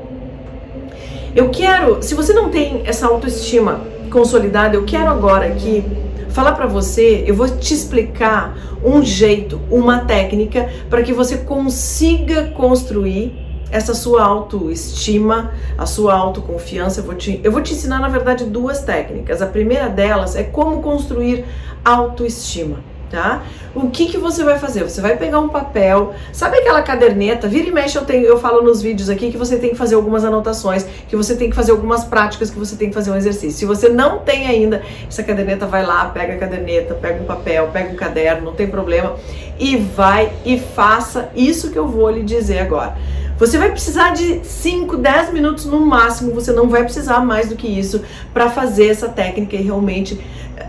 Eu 1.35 1.51
quero, 1.51 2.03
se 2.03 2.15
você 2.15 2.33
não 2.33 2.49
tem 2.49 2.83
essa 2.87 3.07
autoestima 3.07 3.81
consolidada, 4.11 4.77
eu 4.77 4.85
quero 4.85 5.11
agora 5.11 5.47
aqui 5.47 5.85
falar 6.31 6.53
para 6.53 6.67
você, 6.67 7.25
eu 7.27 7.35
vou 7.35 7.49
te 7.49 7.75
explicar 7.75 8.57
um 8.85 9.03
jeito, 9.03 9.61
uma 9.71 10.01
técnica 10.01 10.69
para 10.89 11.03
que 11.03 11.13
você 11.13 11.39
consiga 11.39 12.45
construir 12.49 13.46
essa 13.71 13.95
sua 13.95 14.25
autoestima, 14.25 15.53
a 15.77 15.87
sua 15.87 16.15
autoconfiança. 16.15 17.01
Eu 17.01 17.05
vou, 17.05 17.15
te, 17.15 17.41
eu 17.43 17.53
vou 17.53 17.61
te 17.61 17.73
ensinar, 17.75 18.01
na 18.01 18.09
verdade, 18.09 18.45
duas 18.45 18.83
técnicas. 18.83 19.43
A 19.43 19.47
primeira 19.47 19.89
delas 19.89 20.37
é 20.37 20.43
como 20.43 20.81
construir 20.81 21.45
autoestima. 21.85 22.79
tá? 23.11 23.43
O 23.75 23.91
que 23.91 24.07
que 24.07 24.19
você 24.19 24.43
vai 24.43 24.59
fazer? 24.59 24.83
Você 24.83 25.01
vai 25.01 25.17
pegar 25.17 25.39
um 25.39 25.49
papel, 25.49 26.15
sabe 26.33 26.59
aquela 26.59 26.83
caderneta? 26.83 27.47
Vira 27.49 27.69
e 27.69 27.73
mexe, 27.73 27.97
eu, 27.97 28.05
tenho, 28.05 28.25
eu 28.25 28.39
falo 28.39 28.63
nos 28.63 28.81
vídeos 28.81 29.11
aqui 29.11 29.31
que 29.31 29.37
você 29.37 29.59
tem 29.59 29.71
que 29.71 29.77
fazer 29.77 29.95
algumas 29.95 30.25
anotações, 30.25 30.85
que 31.09 31.15
você 31.15 31.37
tem 31.37 31.51
que 31.51 31.57
fazer 31.57 31.73
algumas 31.73 32.05
práticas, 32.05 32.51
que 32.51 32.59
você 32.59 32.77
tem 32.77 32.89
que 32.89 32.95
fazer 32.95 33.11
um 33.11 33.17
exercício. 33.17 33.59
Se 33.59 33.67
você 33.67 33.89
não 33.89 34.21
tem 34.21 34.47
ainda 34.47 34.83
essa 35.07 35.23
caderneta, 35.23 35.67
vai 35.67 35.85
lá, 35.85 36.07
pega 36.07 36.35
a 36.35 36.39
caderneta, 36.39 36.95
pega 36.95 37.23
um 37.23 37.27
papel, 37.27 37.69
pega 37.73 37.93
um 37.93 37.97
caderno, 37.97 38.47
não 38.47 38.55
tem 38.55 38.67
problema, 38.67 39.17
e 39.59 39.77
vai 39.77 40.33
e 40.45 40.59
faça 40.59 41.31
isso 41.35 41.71
que 41.71 41.79
eu 41.79 41.87
vou 41.87 42.11
lhe 42.11 42.23
dizer 42.23 42.61
agora. 42.61 42.97
Você 43.39 43.59
vai 43.59 43.71
precisar 43.71 44.15
de 44.15 44.41
5, 44.43 44.97
10 44.97 45.33
minutos 45.33 45.67
no 45.67 45.85
máximo, 45.85 46.33
você 46.33 46.53
não 46.53 46.69
vai 46.69 46.85
precisar 46.85 47.21
mais 47.21 47.51
do 47.51 47.57
que 47.57 47.67
isso 47.67 48.01
para 48.33 48.49
fazer 48.49 48.87
essa 48.87 49.09
técnica 49.09 49.57
e 49.57 49.63
realmente 49.63 50.19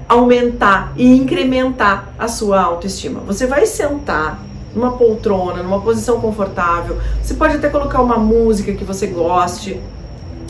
aumentar 0.08 0.92
e 0.98 1.16
incrementar 1.16 2.10
a 2.20 2.28
sua 2.28 2.62
autoestima. 2.62 3.22
Você 3.22 3.48
vai 3.48 3.66
sentar 3.66 4.44
numa 4.76 4.98
poltrona, 4.98 5.64
numa 5.64 5.80
posição 5.80 6.20
confortável. 6.20 6.98
Você 7.22 7.36
pode 7.36 7.56
até 7.56 7.70
colocar 7.70 8.02
uma 8.02 8.18
música 8.18 8.74
que 8.74 8.84
você 8.84 9.08
goste. 9.08 9.80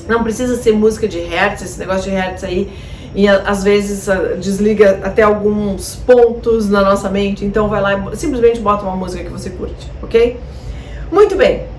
Não 0.07 0.23
precisa 0.23 0.55
ser 0.55 0.73
música 0.73 1.07
de 1.07 1.19
hertz, 1.19 1.61
esse 1.61 1.79
negócio 1.79 2.03
de 2.03 2.09
hertz 2.09 2.43
aí. 2.43 2.71
E 3.13 3.27
às 3.27 3.63
vezes 3.63 4.07
desliga 4.39 5.01
até 5.03 5.21
alguns 5.21 5.95
pontos 5.95 6.67
na 6.67 6.81
nossa 6.81 7.09
mente. 7.09 7.45
Então 7.45 7.67
vai 7.67 7.81
lá 7.81 8.11
e 8.11 8.17
simplesmente 8.17 8.59
bota 8.59 8.83
uma 8.83 8.95
música 8.95 9.23
que 9.23 9.29
você 9.29 9.51
curte, 9.51 9.91
ok? 10.01 10.39
Muito 11.11 11.35
bem. 11.35 11.76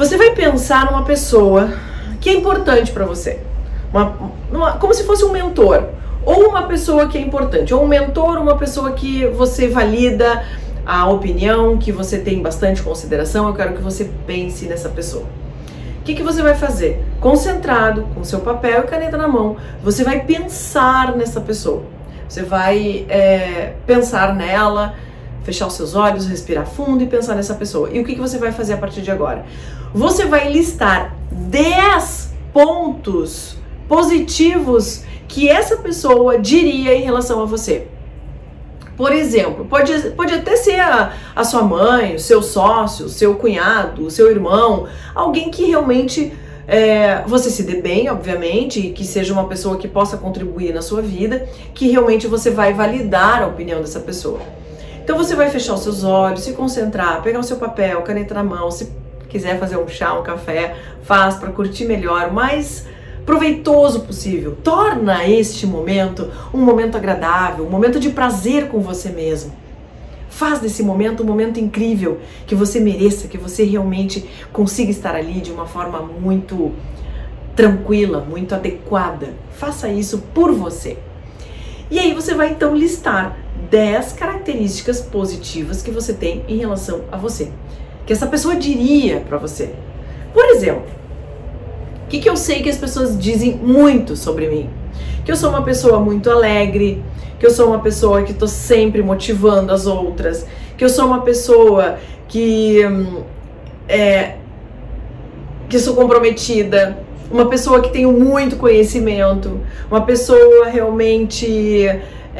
Você 0.00 0.16
vai 0.16 0.30
pensar 0.30 0.90
numa 0.90 1.04
pessoa 1.04 1.74
que 2.22 2.30
é 2.30 2.32
importante 2.32 2.90
para 2.90 3.04
você. 3.04 3.38
Uma, 3.92 4.16
uma, 4.50 4.72
como 4.78 4.94
se 4.94 5.04
fosse 5.04 5.22
um 5.26 5.30
mentor 5.30 5.88
ou 6.24 6.48
uma 6.48 6.62
pessoa 6.62 7.06
que 7.06 7.18
é 7.18 7.20
importante, 7.20 7.74
ou 7.74 7.84
um 7.84 7.86
mentor, 7.86 8.38
uma 8.38 8.56
pessoa 8.56 8.92
que 8.92 9.26
você 9.26 9.68
valida 9.68 10.42
a 10.86 11.06
opinião, 11.06 11.76
que 11.76 11.92
você 11.92 12.18
tem 12.18 12.40
bastante 12.40 12.80
consideração, 12.80 13.46
eu 13.48 13.54
quero 13.54 13.74
que 13.74 13.82
você 13.82 14.10
pense 14.26 14.64
nessa 14.64 14.88
pessoa. 14.88 15.24
O 16.00 16.02
que, 16.02 16.14
que 16.14 16.22
você 16.22 16.40
vai 16.40 16.54
fazer? 16.54 17.04
Concentrado, 17.20 18.08
com 18.14 18.24
seu 18.24 18.40
papel 18.40 18.80
e 18.80 18.86
caneta 18.86 19.18
na 19.18 19.28
mão, 19.28 19.58
você 19.84 20.02
vai 20.02 20.24
pensar 20.24 21.14
nessa 21.14 21.42
pessoa. 21.42 21.82
Você 22.26 22.42
vai 22.42 23.04
é, 23.06 23.74
pensar 23.86 24.34
nela, 24.34 24.94
fechar 25.44 25.66
os 25.66 25.74
seus 25.74 25.94
olhos, 25.94 26.26
respirar 26.26 26.64
fundo 26.64 27.04
e 27.04 27.06
pensar 27.06 27.34
nessa 27.34 27.52
pessoa. 27.52 27.90
E 27.92 28.00
o 28.00 28.04
que, 28.04 28.14
que 28.14 28.20
você 28.20 28.38
vai 28.38 28.50
fazer 28.50 28.72
a 28.72 28.76
partir 28.78 29.02
de 29.02 29.10
agora? 29.10 29.44
Você 29.92 30.24
vai 30.24 30.50
listar 30.50 31.16
10 31.32 32.32
pontos 32.52 33.56
positivos 33.88 35.02
que 35.26 35.48
essa 35.48 35.76
pessoa 35.76 36.38
diria 36.38 36.94
em 36.94 37.02
relação 37.02 37.42
a 37.42 37.44
você. 37.44 37.88
Por 38.96 39.12
exemplo, 39.12 39.64
pode, 39.64 39.92
pode 40.10 40.34
até 40.34 40.56
ser 40.56 40.78
a, 40.78 41.12
a 41.34 41.42
sua 41.42 41.62
mãe, 41.62 42.14
o 42.14 42.20
seu 42.20 42.42
sócio, 42.42 43.06
o 43.06 43.08
seu 43.08 43.34
cunhado, 43.34 44.04
o 44.06 44.10
seu 44.10 44.30
irmão, 44.30 44.86
alguém 45.14 45.50
que 45.50 45.64
realmente 45.64 46.32
é, 46.68 47.22
você 47.26 47.50
se 47.50 47.64
dê 47.64 47.80
bem, 47.80 48.08
obviamente, 48.10 48.78
e 48.78 48.92
que 48.92 49.04
seja 49.04 49.32
uma 49.32 49.48
pessoa 49.48 49.76
que 49.76 49.88
possa 49.88 50.16
contribuir 50.16 50.72
na 50.72 50.82
sua 50.82 51.02
vida, 51.02 51.48
que 51.74 51.88
realmente 51.88 52.28
você 52.28 52.50
vai 52.50 52.72
validar 52.74 53.42
a 53.42 53.46
opinião 53.48 53.80
dessa 53.80 53.98
pessoa. 53.98 54.40
Então 55.02 55.16
você 55.16 55.34
vai 55.34 55.50
fechar 55.50 55.74
os 55.74 55.80
seus 55.80 56.04
olhos, 56.04 56.42
se 56.42 56.52
concentrar, 56.52 57.22
pegar 57.22 57.40
o 57.40 57.42
seu 57.42 57.56
papel, 57.56 58.02
caneta 58.02 58.34
na 58.34 58.44
mão, 58.44 58.70
se 58.70 58.92
quiser 59.30 59.58
fazer 59.58 59.78
um 59.78 59.88
chá, 59.88 60.12
um 60.18 60.22
café, 60.22 60.76
faz 61.02 61.36
para 61.36 61.50
curtir 61.50 61.86
melhor, 61.86 62.30
mas 62.32 62.86
proveitoso 63.24 64.00
possível. 64.00 64.56
Torna 64.62 65.26
este 65.26 65.66
momento 65.66 66.30
um 66.52 66.58
momento 66.58 66.96
agradável, 66.96 67.64
um 67.64 67.70
momento 67.70 67.98
de 67.98 68.10
prazer 68.10 68.68
com 68.68 68.80
você 68.80 69.08
mesmo. 69.10 69.52
Faz 70.28 70.58
desse 70.58 70.82
momento 70.82 71.22
um 71.22 71.26
momento 71.26 71.58
incrível, 71.58 72.20
que 72.46 72.54
você 72.54 72.80
mereça, 72.80 73.28
que 73.28 73.38
você 73.38 73.64
realmente 73.64 74.28
consiga 74.52 74.90
estar 74.90 75.14
ali 75.14 75.40
de 75.40 75.50
uma 75.50 75.66
forma 75.66 76.00
muito 76.00 76.72
tranquila, 77.54 78.20
muito 78.20 78.54
adequada. 78.54 79.34
Faça 79.52 79.88
isso 79.88 80.18
por 80.34 80.52
você. 80.52 80.98
E 81.90 81.98
aí 81.98 82.14
você 82.14 82.34
vai 82.34 82.50
então 82.50 82.74
listar 82.76 83.36
10 83.70 84.12
características 84.12 85.00
positivas 85.00 85.82
que 85.82 85.90
você 85.90 86.12
tem 86.12 86.44
em 86.48 86.56
relação 86.58 87.02
a 87.10 87.16
você. 87.16 87.50
Que 88.06 88.12
essa 88.12 88.26
pessoa 88.26 88.56
diria 88.56 89.20
para 89.20 89.38
você. 89.38 89.70
Por 90.32 90.44
exemplo, 90.46 91.00
que, 92.10 92.18
que 92.18 92.28
eu 92.28 92.36
sei 92.36 92.60
que 92.60 92.68
as 92.68 92.76
pessoas 92.76 93.16
dizem 93.16 93.54
muito 93.54 94.16
sobre 94.16 94.48
mim? 94.48 94.68
Que 95.24 95.30
eu 95.30 95.36
sou 95.36 95.48
uma 95.48 95.62
pessoa 95.62 96.00
muito 96.00 96.28
alegre, 96.28 97.02
que 97.38 97.46
eu 97.46 97.50
sou 97.50 97.68
uma 97.68 97.78
pessoa 97.78 98.22
que 98.22 98.32
estou 98.32 98.48
sempre 98.48 99.00
motivando 99.00 99.72
as 99.72 99.86
outras, 99.86 100.44
que 100.76 100.84
eu 100.84 100.88
sou 100.88 101.06
uma 101.06 101.22
pessoa 101.22 101.98
que 102.26 102.84
hum, 102.84 103.22
é, 103.88 104.34
que 105.68 105.78
sou 105.78 105.94
comprometida, 105.94 106.98
uma 107.30 107.46
pessoa 107.46 107.80
que 107.80 107.90
tenho 107.90 108.10
muito 108.10 108.56
conhecimento, 108.56 109.60
uma 109.88 110.00
pessoa 110.00 110.66
realmente 110.66 111.88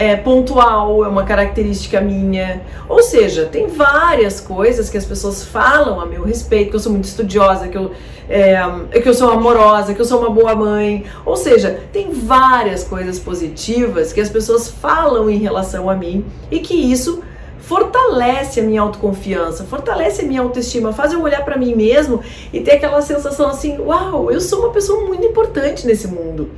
é, 0.00 0.16
pontual, 0.16 1.04
é 1.04 1.08
uma 1.08 1.24
característica 1.24 2.00
minha. 2.00 2.62
Ou 2.88 3.02
seja, 3.02 3.44
tem 3.44 3.66
várias 3.66 4.40
coisas 4.40 4.88
que 4.88 4.96
as 4.96 5.04
pessoas 5.04 5.44
falam 5.44 6.00
a 6.00 6.06
meu 6.06 6.22
respeito, 6.22 6.70
que 6.70 6.76
eu 6.76 6.80
sou 6.80 6.90
muito 6.90 7.04
estudiosa, 7.04 7.68
que 7.68 7.76
eu, 7.76 7.90
é, 8.26 8.62
que 8.98 9.06
eu 9.06 9.12
sou 9.12 9.30
amorosa, 9.30 9.92
que 9.92 10.00
eu 10.00 10.04
sou 10.06 10.20
uma 10.20 10.30
boa 10.30 10.54
mãe. 10.54 11.04
Ou 11.26 11.36
seja, 11.36 11.80
tem 11.92 12.12
várias 12.12 12.82
coisas 12.82 13.18
positivas 13.18 14.10
que 14.10 14.22
as 14.22 14.30
pessoas 14.30 14.70
falam 14.70 15.28
em 15.28 15.36
relação 15.36 15.90
a 15.90 15.94
mim 15.94 16.24
e 16.50 16.60
que 16.60 16.72
isso 16.72 17.22
fortalece 17.58 18.58
a 18.58 18.62
minha 18.62 18.80
autoconfiança, 18.80 19.64
fortalece 19.64 20.22
a 20.22 20.24
minha 20.24 20.40
autoestima, 20.40 20.94
faz 20.94 21.12
eu 21.12 21.20
olhar 21.20 21.44
para 21.44 21.58
mim 21.58 21.74
mesmo 21.74 22.22
e 22.54 22.60
ter 22.60 22.72
aquela 22.72 23.02
sensação 23.02 23.50
assim: 23.50 23.78
uau, 23.78 24.30
eu 24.30 24.40
sou 24.40 24.60
uma 24.60 24.70
pessoa 24.70 25.04
muito 25.04 25.26
importante 25.26 25.86
nesse 25.86 26.08
mundo. 26.08 26.48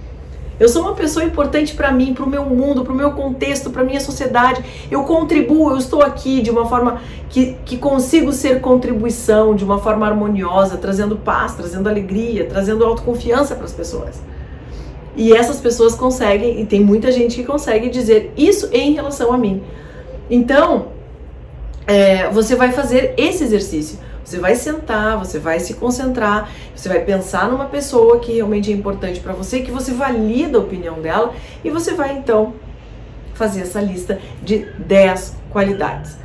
Eu 0.60 0.68
sou 0.68 0.82
uma 0.82 0.94
pessoa 0.94 1.24
importante 1.24 1.74
para 1.74 1.90
mim, 1.90 2.14
para 2.14 2.24
o 2.24 2.28
meu 2.28 2.44
mundo, 2.44 2.84
para 2.84 2.92
o 2.92 2.96
meu 2.96 3.12
contexto, 3.12 3.70
para 3.70 3.82
minha 3.82 4.00
sociedade. 4.00 4.62
Eu 4.90 5.02
contribuo, 5.04 5.70
eu 5.70 5.78
estou 5.78 6.02
aqui 6.02 6.40
de 6.40 6.50
uma 6.50 6.66
forma 6.66 7.00
que, 7.28 7.56
que 7.64 7.76
consigo 7.76 8.32
ser 8.32 8.60
contribuição, 8.60 9.54
de 9.54 9.64
uma 9.64 9.78
forma 9.78 10.06
harmoniosa, 10.06 10.76
trazendo 10.76 11.16
paz, 11.16 11.54
trazendo 11.54 11.88
alegria, 11.88 12.46
trazendo 12.46 12.84
autoconfiança 12.84 13.54
para 13.54 13.64
as 13.64 13.72
pessoas. 13.72 14.22
E 15.16 15.32
essas 15.32 15.60
pessoas 15.60 15.94
conseguem, 15.94 16.60
e 16.60 16.66
tem 16.66 16.80
muita 16.80 17.10
gente 17.10 17.36
que 17.36 17.44
consegue 17.44 17.88
dizer 17.88 18.32
isso 18.36 18.68
em 18.72 18.92
relação 18.92 19.32
a 19.32 19.38
mim. 19.38 19.62
Então, 20.30 20.88
é, 21.86 22.28
você 22.30 22.54
vai 22.54 22.72
fazer 22.72 23.14
esse 23.16 23.44
exercício. 23.44 23.98
Você 24.32 24.38
vai 24.38 24.54
sentar, 24.54 25.18
você 25.18 25.38
vai 25.38 25.60
se 25.60 25.74
concentrar, 25.74 26.50
você 26.74 26.88
vai 26.88 27.00
pensar 27.00 27.50
numa 27.50 27.66
pessoa 27.66 28.18
que 28.18 28.32
realmente 28.32 28.72
é 28.72 28.74
importante 28.74 29.20
para 29.20 29.34
você, 29.34 29.60
que 29.60 29.70
você 29.70 29.92
valida 29.92 30.56
a 30.56 30.60
opinião 30.62 31.02
dela 31.02 31.34
e 31.62 31.68
você 31.68 31.92
vai 31.92 32.16
então 32.16 32.54
fazer 33.34 33.60
essa 33.60 33.78
lista 33.78 34.18
de 34.42 34.66
10 34.78 35.36
qualidades. 35.50 36.16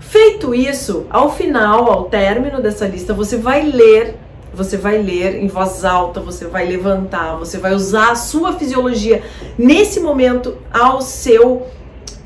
Feito 0.00 0.52
isso, 0.52 1.06
ao 1.08 1.32
final, 1.32 1.88
ao 1.88 2.06
término 2.06 2.60
dessa 2.60 2.84
lista, 2.84 3.14
você 3.14 3.36
vai 3.36 3.62
ler, 3.62 4.16
você 4.52 4.76
vai 4.76 4.98
ler 5.00 5.40
em 5.40 5.46
voz 5.46 5.84
alta, 5.84 6.20
você 6.20 6.48
vai 6.48 6.66
levantar, 6.66 7.36
você 7.36 7.58
vai 7.58 7.74
usar 7.74 8.10
a 8.10 8.16
sua 8.16 8.54
fisiologia 8.54 9.22
nesse 9.56 10.00
momento 10.00 10.58
ao 10.72 11.00
seu 11.00 11.68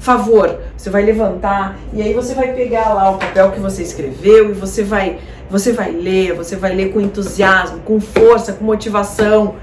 favor. 0.07 0.61
Você 0.77 0.89
vai 0.89 1.03
levantar 1.03 1.77
e 1.93 2.01
aí 2.01 2.15
você 2.15 2.33
vai 2.33 2.53
pegar 2.53 2.95
lá 2.95 3.11
o 3.11 3.19
papel 3.19 3.51
que 3.51 3.59
você 3.59 3.83
escreveu 3.83 4.51
e 4.51 4.53
você 4.53 4.85
vai 4.85 5.19
você 5.51 5.73
vai 5.73 5.91
ler, 5.93 6.33
você 6.33 6.57
vai 6.57 6.75
ler 6.75 6.93
com 6.93 7.01
entusiasmo, 7.01 7.81
com 7.81 8.01
força, 8.01 8.53
com 8.53 8.65
motivação. 8.65 9.57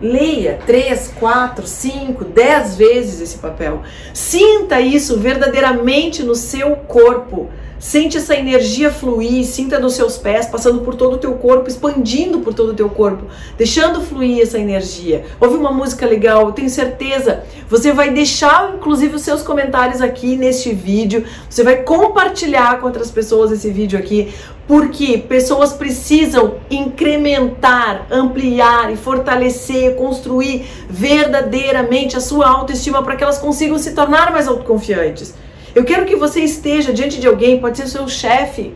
Leia 0.00 0.58
três, 0.66 1.12
quatro, 1.18 1.66
cinco, 1.66 2.24
dez 2.24 2.76
vezes 2.76 3.20
esse 3.20 3.38
papel. 3.38 3.82
Sinta 4.12 4.80
isso 4.80 5.18
verdadeiramente 5.18 6.22
no 6.22 6.34
seu 6.34 6.74
corpo. 6.76 7.48
Sente 7.82 8.16
essa 8.16 8.36
energia 8.36 8.92
fluir, 8.92 9.44
sinta 9.44 9.76
nos 9.80 9.94
seus 9.94 10.16
pés, 10.16 10.46
passando 10.46 10.82
por 10.82 10.94
todo 10.94 11.14
o 11.14 11.18
teu 11.18 11.34
corpo, 11.34 11.68
expandindo 11.68 12.38
por 12.38 12.54
todo 12.54 12.70
o 12.70 12.74
teu 12.74 12.88
corpo, 12.88 13.24
deixando 13.58 14.00
fluir 14.00 14.40
essa 14.40 14.56
energia. 14.56 15.24
Ouve 15.40 15.56
uma 15.56 15.72
música 15.72 16.06
legal, 16.06 16.46
eu 16.46 16.52
tenho 16.52 16.70
certeza. 16.70 17.42
Você 17.68 17.92
vai 17.92 18.10
deixar, 18.10 18.72
inclusive, 18.76 19.16
os 19.16 19.22
seus 19.22 19.42
comentários 19.42 20.00
aqui 20.00 20.36
neste 20.36 20.72
vídeo. 20.72 21.24
Você 21.50 21.64
vai 21.64 21.82
compartilhar 21.82 22.78
com 22.78 22.86
outras 22.86 23.10
pessoas 23.10 23.50
esse 23.50 23.68
vídeo 23.72 23.98
aqui, 23.98 24.32
porque 24.68 25.18
pessoas 25.18 25.72
precisam 25.72 26.58
incrementar, 26.70 28.06
ampliar 28.12 28.92
e 28.92 28.96
fortalecer, 28.96 29.96
construir 29.96 30.68
verdadeiramente 30.88 32.16
a 32.16 32.20
sua 32.20 32.46
autoestima 32.48 33.02
para 33.02 33.16
que 33.16 33.24
elas 33.24 33.38
consigam 33.38 33.76
se 33.76 33.92
tornar 33.92 34.30
mais 34.30 34.46
autoconfiantes. 34.46 35.34
Eu 35.74 35.84
quero 35.84 36.04
que 36.04 36.16
você 36.16 36.40
esteja 36.40 36.92
diante 36.92 37.18
de 37.18 37.26
alguém, 37.26 37.58
pode 37.58 37.78
ser 37.78 37.84
o 37.84 37.88
seu 37.88 38.08
chefe. 38.08 38.74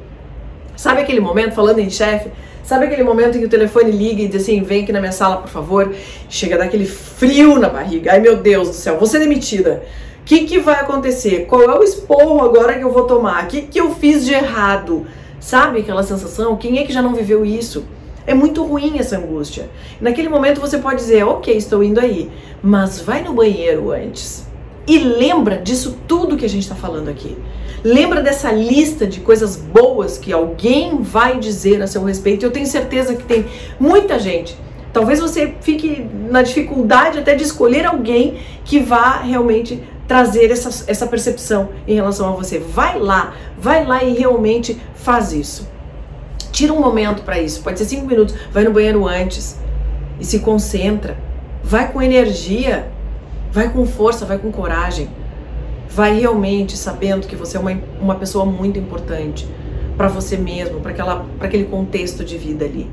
Sabe 0.76 1.02
aquele 1.02 1.20
momento, 1.20 1.54
falando 1.54 1.78
em 1.78 1.90
chefe, 1.90 2.30
sabe 2.62 2.86
aquele 2.86 3.02
momento 3.02 3.36
em 3.36 3.40
que 3.40 3.46
o 3.46 3.50
telefone 3.50 3.90
liga 3.90 4.22
e 4.22 4.28
diz 4.28 4.42
assim: 4.42 4.62
vem 4.62 4.82
aqui 4.82 4.92
na 4.92 5.00
minha 5.00 5.12
sala, 5.12 5.36
por 5.36 5.50
favor? 5.50 5.94
Chega 6.28 6.56
daquele 6.56 6.86
frio 6.86 7.58
na 7.58 7.68
barriga. 7.68 8.12
Ai 8.12 8.20
meu 8.20 8.36
Deus 8.36 8.68
do 8.68 8.74
céu, 8.74 9.04
ser 9.06 9.18
demitida. 9.18 9.82
que, 10.24 10.44
que 10.44 10.58
vai 10.58 10.80
acontecer? 10.80 11.46
Qual 11.46 11.62
é 11.62 11.78
o 11.78 11.82
esporro 11.82 12.42
agora 12.42 12.74
que 12.74 12.82
eu 12.82 12.92
vou 12.92 13.04
tomar? 13.04 13.44
O 13.44 13.46
que, 13.46 13.62
que 13.62 13.78
eu 13.78 13.94
fiz 13.94 14.24
de 14.24 14.32
errado? 14.32 15.06
Sabe 15.38 15.80
aquela 15.80 16.02
sensação? 16.02 16.56
Quem 16.56 16.78
é 16.78 16.84
que 16.84 16.92
já 16.92 17.02
não 17.02 17.14
viveu 17.14 17.44
isso? 17.44 17.84
É 18.26 18.34
muito 18.34 18.64
ruim 18.64 18.98
essa 18.98 19.18
angústia. 19.18 19.68
Naquele 20.00 20.28
momento 20.28 20.60
você 20.60 20.78
pode 20.78 20.96
dizer, 20.96 21.24
ok, 21.24 21.54
estou 21.56 21.84
indo 21.84 22.00
aí, 22.00 22.30
mas 22.62 23.00
vai 23.00 23.22
no 23.22 23.34
banheiro 23.34 23.92
antes. 23.92 24.45
E 24.86 24.98
lembra 24.98 25.58
disso 25.58 25.98
tudo 26.06 26.36
que 26.36 26.44
a 26.44 26.48
gente 26.48 26.62
está 26.62 26.74
falando 26.74 27.08
aqui. 27.08 27.36
Lembra 27.82 28.22
dessa 28.22 28.52
lista 28.52 29.06
de 29.06 29.20
coisas 29.20 29.56
boas 29.56 30.16
que 30.16 30.32
alguém 30.32 31.02
vai 31.02 31.38
dizer 31.38 31.82
a 31.82 31.86
seu 31.86 32.04
respeito. 32.04 32.44
Eu 32.44 32.50
tenho 32.50 32.66
certeza 32.66 33.14
que 33.14 33.24
tem 33.24 33.46
muita 33.78 34.18
gente. 34.18 34.56
Talvez 34.92 35.20
você 35.20 35.54
fique 35.60 36.08
na 36.30 36.42
dificuldade 36.42 37.18
até 37.18 37.34
de 37.34 37.42
escolher 37.42 37.84
alguém 37.84 38.38
que 38.64 38.80
vá 38.80 39.18
realmente 39.18 39.82
trazer 40.06 40.50
essa, 40.50 40.84
essa 40.90 41.06
percepção 41.06 41.68
em 41.86 41.94
relação 41.94 42.28
a 42.28 42.32
você. 42.32 42.58
Vai 42.58 42.98
lá, 42.98 43.34
vai 43.58 43.84
lá 43.84 44.02
e 44.02 44.14
realmente 44.14 44.80
faz 44.94 45.32
isso. 45.32 45.68
Tira 46.50 46.72
um 46.72 46.80
momento 46.80 47.22
para 47.22 47.38
isso, 47.40 47.62
pode 47.62 47.78
ser 47.78 47.84
cinco 47.84 48.06
minutos, 48.06 48.34
vai 48.50 48.64
no 48.64 48.70
banheiro 48.70 49.06
antes 49.06 49.58
e 50.18 50.24
se 50.24 50.38
concentra. 50.38 51.18
Vai 51.62 51.92
com 51.92 52.00
energia, 52.00 52.90
vai 53.56 53.70
com 53.70 53.86
força, 53.86 54.26
vai 54.26 54.36
com 54.36 54.52
coragem. 54.52 55.08
Vai 55.88 56.20
realmente 56.20 56.76
sabendo 56.76 57.26
que 57.26 57.34
você 57.34 57.56
é 57.56 57.60
uma, 57.60 57.72
uma 57.98 58.14
pessoa 58.16 58.44
muito 58.44 58.78
importante 58.78 59.48
para 59.96 60.08
você 60.08 60.36
mesmo, 60.36 60.80
para 60.80 60.92
aquele 61.40 61.64
contexto 61.64 62.22
de 62.22 62.36
vida 62.36 62.66
ali. 62.66 62.86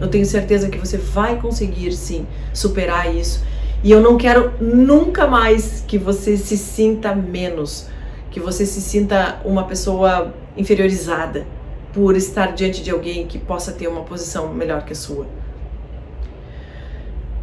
Eu 0.00 0.06
tenho 0.06 0.24
certeza 0.24 0.68
que 0.68 0.78
você 0.78 0.96
vai 0.96 1.40
conseguir 1.40 1.90
sim 1.90 2.24
superar 2.52 3.12
isso 3.12 3.42
e 3.82 3.90
eu 3.90 4.00
não 4.00 4.16
quero 4.16 4.52
nunca 4.60 5.26
mais 5.26 5.82
que 5.84 5.98
você 5.98 6.36
se 6.36 6.56
sinta 6.56 7.12
menos, 7.12 7.88
que 8.30 8.38
você 8.38 8.64
se 8.64 8.80
sinta 8.80 9.40
uma 9.44 9.64
pessoa 9.64 10.32
inferiorizada 10.56 11.44
por 11.92 12.14
estar 12.14 12.52
diante 12.52 12.80
de 12.80 12.92
alguém 12.92 13.26
que 13.26 13.40
possa 13.40 13.72
ter 13.72 13.88
uma 13.88 14.02
posição 14.02 14.52
melhor 14.52 14.84
que 14.84 14.92
a 14.92 14.96
sua. 14.96 15.26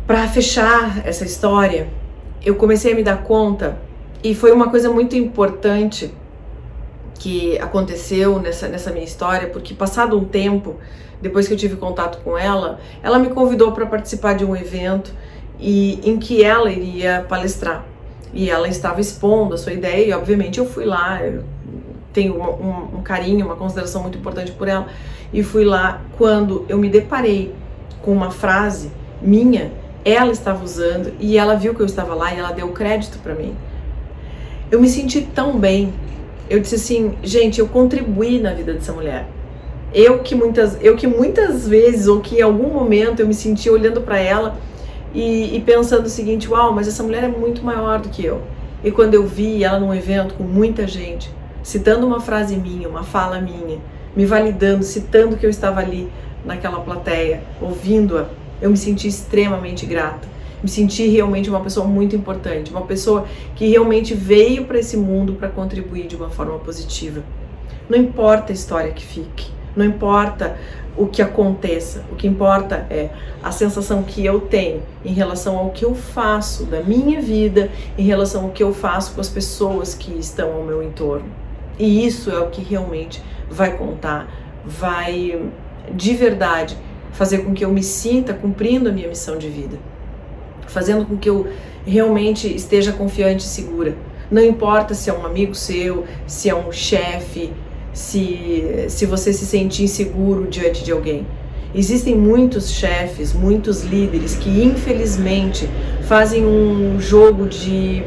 Para 0.08 0.28
fechar 0.30 1.06
essa 1.06 1.26
história, 1.26 1.90
eu 2.44 2.56
comecei 2.56 2.94
a 2.94 2.96
me 2.96 3.04
dar 3.04 3.24
conta 3.24 3.78
e 4.24 4.36
foi 4.36 4.52
uma 4.52 4.70
coisa 4.70 4.90
muito 4.90 5.16
importante 5.16 6.14
que 7.16 7.58
aconteceu 7.60 8.40
nessa, 8.40 8.68
nessa 8.68 8.92
minha 8.92 9.06
história, 9.06 9.48
porque 9.48 9.74
passado 9.74 10.18
um 10.18 10.26
tempo, 10.26 10.76
depois 11.22 11.48
que 11.48 11.54
eu 11.54 11.58
tive 11.58 11.78
contato 11.78 12.22
com 12.24 12.38
ela, 12.38 12.80
ela 13.02 13.18
me 13.18 13.30
convidou 13.30 13.72
para 13.72 13.86
participar 13.86 14.34
de 14.34 14.44
um 14.44 14.56
evento 14.56 15.14
e 15.60 16.00
em 16.04 16.18
que 16.18 16.44
ela 16.44 16.70
iria 16.72 17.26
palestrar. 17.28 17.86
E 18.34 18.50
ela 18.50 18.68
estava 18.68 19.00
expondo 19.00 19.54
a 19.54 19.58
sua 19.58 19.72
ideia, 19.72 20.08
e 20.08 20.12
obviamente 20.12 20.60
eu 20.60 20.66
fui 20.66 20.86
lá, 20.86 21.24
eu 21.24 21.44
tenho 22.12 22.36
um, 22.42 22.98
um 22.98 23.02
carinho, 23.02 23.46
uma 23.46 23.56
consideração 23.56 24.02
muito 24.02 24.18
importante 24.18 24.52
por 24.52 24.68
ela, 24.68 24.88
e 25.32 25.44
fui 25.44 25.64
lá 25.64 26.02
quando 26.18 26.66
eu 26.68 26.78
me 26.78 26.90
deparei 26.90 27.54
com 28.02 28.12
uma 28.12 28.32
frase 28.32 28.92
minha, 29.22 29.72
ela 30.06 30.32
estava 30.32 30.64
usando, 30.64 31.14
e 31.20 31.38
ela 31.38 31.56
viu 31.56 31.74
que 31.74 31.82
eu 31.82 31.86
estava 31.86 32.14
lá 32.14 32.34
e 32.34 32.40
ela 32.40 32.52
deu 32.52 32.70
crédito 32.70 33.20
para 33.20 33.34
mim. 33.34 33.56
Eu 34.70 34.82
me 34.82 34.90
senti 34.90 35.22
tão 35.22 35.58
bem. 35.58 35.94
Eu 36.50 36.60
disse 36.60 36.76
assim, 36.76 37.14
gente, 37.24 37.60
eu 37.60 37.68
contribuí 37.68 38.40
na 38.40 38.54
vida 38.54 38.74
dessa 38.74 38.92
mulher. 38.92 39.28
Eu 39.94 40.20
que 40.20 40.34
muitas, 40.34 40.78
eu 40.82 40.96
que 40.96 41.06
muitas 41.06 41.68
vezes 41.68 42.08
ou 42.08 42.20
que 42.20 42.38
em 42.38 42.42
algum 42.42 42.70
momento 42.70 43.20
eu 43.20 43.28
me 43.28 43.34
senti 43.34 43.70
olhando 43.70 44.02
para 44.02 44.18
ela 44.18 44.58
e, 45.14 45.56
e, 45.56 45.62
pensando 45.62 46.08
o 46.08 46.10
seguinte: 46.10 46.50
uau, 46.50 46.74
mas 46.74 46.88
essa 46.88 47.04
mulher 47.04 47.24
é 47.24 47.28
muito 47.28 47.64
maior 47.64 48.00
do 48.00 48.10
que 48.10 48.26
eu. 48.26 48.42
E 48.84 48.92
quando 48.92 49.14
eu 49.14 49.26
vi 49.26 49.64
ela 49.64 49.80
num 49.80 49.94
evento 49.94 50.34
com 50.34 50.44
muita 50.44 50.88
gente, 50.88 51.30
citando 51.62 52.08
uma 52.08 52.20
frase 52.20 52.56
minha, 52.58 52.90
uma 52.90 53.04
fala 53.04 53.40
minha, 53.40 53.78
me 54.16 54.26
validando, 54.26 54.84
citando 54.84 55.38
que 55.38 55.46
eu 55.46 55.50
estava 55.50 55.80
ali 55.80 56.12
naquela 56.44 56.80
plateia, 56.80 57.44
ouvindo-a, 57.62 58.26
eu 58.64 58.70
me 58.70 58.78
senti 58.78 59.10
extremamente 59.10 59.86
grata. 59.86 60.26
Me 60.64 60.70
senti 60.70 61.06
realmente 61.10 61.50
uma 61.50 61.60
pessoa 61.60 61.86
muito 61.86 62.16
importante, 62.16 62.72
uma 62.72 62.84
pessoa 62.84 63.26
que 63.58 63.68
realmente 63.68 64.14
veio 64.14 64.64
para 64.64 64.80
esse 64.80 64.96
mundo 64.96 65.34
para 65.34 65.50
contribuir 65.50 66.08
de 66.08 66.16
uma 66.16 66.30
forma 66.30 66.58
positiva. 66.60 67.22
Não 67.90 67.98
importa 67.98 68.54
a 68.54 68.56
história 68.56 68.94
que 68.94 69.06
fique, 69.06 69.52
não 69.76 69.86
importa 69.86 70.58
o 70.96 71.08
que 71.08 71.22
aconteça. 71.22 72.06
O 72.10 72.16
que 72.16 72.26
importa 72.26 72.88
é 72.90 73.10
a 73.44 73.52
sensação 73.52 74.02
que 74.02 74.26
eu 74.26 74.40
tenho 74.40 74.82
em 75.04 75.14
relação 75.14 75.58
ao 75.58 75.72
que 75.72 75.84
eu 75.84 75.94
faço 75.94 76.64
da 76.64 76.80
minha 76.80 77.20
vida, 77.22 77.70
em 77.98 78.04
relação 78.04 78.46
ao 78.46 78.52
que 78.52 78.64
eu 78.64 78.74
faço 78.74 79.14
com 79.14 79.20
as 79.20 79.28
pessoas 79.28 79.94
que 79.94 80.18
estão 80.18 80.54
ao 80.54 80.64
meu 80.64 80.82
entorno. 80.82 81.26
E 81.78 82.06
isso 82.06 82.32
é 82.32 82.40
o 82.40 82.48
que 82.48 82.62
realmente 82.62 83.22
vai 83.50 83.76
contar, 83.76 84.34
vai 84.66 85.52
de 85.92 86.14
verdade 86.14 86.78
fazer 87.14 87.40
com 87.40 87.54
que 87.54 87.64
eu 87.64 87.72
me 87.72 87.82
sinta 87.82 88.34
cumprindo 88.34 88.90
a 88.90 88.92
minha 88.92 89.08
missão 89.08 89.38
de 89.38 89.48
vida, 89.48 89.78
fazendo 90.68 91.06
com 91.06 91.16
que 91.16 91.30
eu 91.30 91.48
realmente 91.86 92.54
esteja 92.54 92.92
confiante 92.92 93.46
e 93.46 93.48
segura. 93.48 93.96
Não 94.30 94.44
importa 94.44 94.94
se 94.94 95.10
é 95.10 95.14
um 95.14 95.26
amigo 95.26 95.54
seu, 95.54 96.06
se 96.26 96.50
é 96.50 96.56
um 96.56 96.72
chefe, 96.72 97.52
se, 97.94 98.86
se 98.90 99.06
você 99.06 99.32
se 99.32 99.46
sente 99.46 99.84
inseguro 99.84 100.48
diante 100.48 100.84
de 100.84 100.92
alguém. 100.92 101.26
Existem 101.76 102.16
muitos 102.16 102.72
chefes, 102.72 103.34
muitos 103.34 103.84
líderes 103.84 104.36
que 104.36 104.64
infelizmente 104.64 105.68
fazem 106.08 106.46
um 106.46 107.00
jogo 107.00 107.48
de 107.48 108.04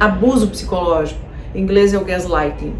abuso 0.00 0.48
psicológico. 0.48 1.20
Em 1.54 1.62
inglês 1.62 1.94
é 1.94 1.98
o 1.98 2.04
gaslighting. 2.04 2.72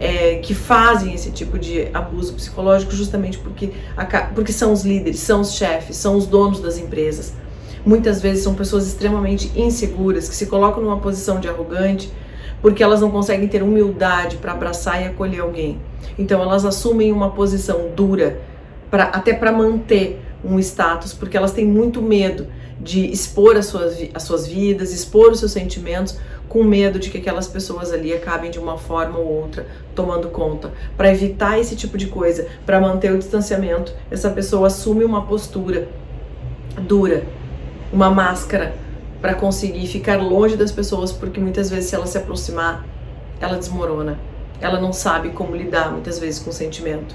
É, 0.00 0.40
que 0.42 0.54
fazem 0.54 1.14
esse 1.14 1.30
tipo 1.30 1.56
de 1.56 1.88
abuso 1.94 2.34
psicológico 2.34 2.92
justamente 2.92 3.38
porque, 3.38 3.70
porque 4.34 4.52
são 4.52 4.72
os 4.72 4.84
líderes, 4.84 5.20
são 5.20 5.40
os 5.40 5.52
chefes, 5.52 5.96
são 5.96 6.16
os 6.16 6.26
donos 6.26 6.60
das 6.60 6.76
empresas. 6.78 7.32
Muitas 7.86 8.20
vezes 8.20 8.42
são 8.42 8.54
pessoas 8.54 8.88
extremamente 8.88 9.52
inseguras 9.54 10.28
que 10.28 10.34
se 10.34 10.46
colocam 10.46 10.82
numa 10.82 10.98
posição 10.98 11.38
de 11.38 11.48
arrogante 11.48 12.10
porque 12.64 12.82
elas 12.82 13.02
não 13.02 13.10
conseguem 13.10 13.46
ter 13.46 13.62
humildade 13.62 14.38
para 14.38 14.52
abraçar 14.52 15.02
e 15.02 15.04
acolher 15.04 15.40
alguém. 15.40 15.78
Então 16.18 16.40
elas 16.40 16.64
assumem 16.64 17.12
uma 17.12 17.30
posição 17.30 17.90
dura, 17.94 18.40
pra, 18.90 19.04
até 19.04 19.34
para 19.34 19.52
manter 19.52 20.18
um 20.42 20.58
status, 20.58 21.12
porque 21.12 21.36
elas 21.36 21.52
têm 21.52 21.66
muito 21.66 22.00
medo 22.00 22.46
de 22.80 23.04
expor 23.12 23.58
as 23.58 23.66
suas, 23.66 23.98
as 24.14 24.22
suas 24.22 24.46
vidas, 24.46 24.94
expor 24.94 25.32
os 25.32 25.40
seus 25.40 25.52
sentimentos, 25.52 26.18
com 26.48 26.62
medo 26.62 26.98
de 26.98 27.10
que 27.10 27.18
aquelas 27.18 27.46
pessoas 27.46 27.92
ali 27.92 28.12
acabem 28.12 28.50
de 28.50 28.58
uma 28.58 28.78
forma 28.78 29.18
ou 29.18 29.26
outra 29.26 29.66
tomando 29.94 30.28
conta. 30.28 30.72
Para 30.96 31.12
evitar 31.12 31.58
esse 31.58 31.74
tipo 31.74 31.98
de 31.98 32.06
coisa, 32.06 32.46
para 32.64 32.80
manter 32.80 33.12
o 33.12 33.18
distanciamento, 33.18 33.92
essa 34.10 34.30
pessoa 34.30 34.68
assume 34.68 35.04
uma 35.04 35.22
postura 35.22 35.88
dura, 36.82 37.24
uma 37.92 38.10
máscara 38.10 38.74
para 39.20 39.34
conseguir 39.34 39.86
ficar 39.86 40.20
longe 40.20 40.56
das 40.56 40.70
pessoas, 40.70 41.10
porque 41.10 41.40
muitas 41.40 41.70
vezes 41.70 41.88
se 41.88 41.94
ela 41.94 42.06
se 42.06 42.18
aproximar, 42.18 42.84
ela 43.40 43.56
desmorona. 43.56 44.18
Ela 44.60 44.80
não 44.80 44.92
sabe 44.92 45.30
como 45.30 45.56
lidar 45.56 45.90
muitas 45.90 46.18
vezes 46.18 46.40
com 46.40 46.50
o 46.50 46.52
sentimento. 46.52 47.14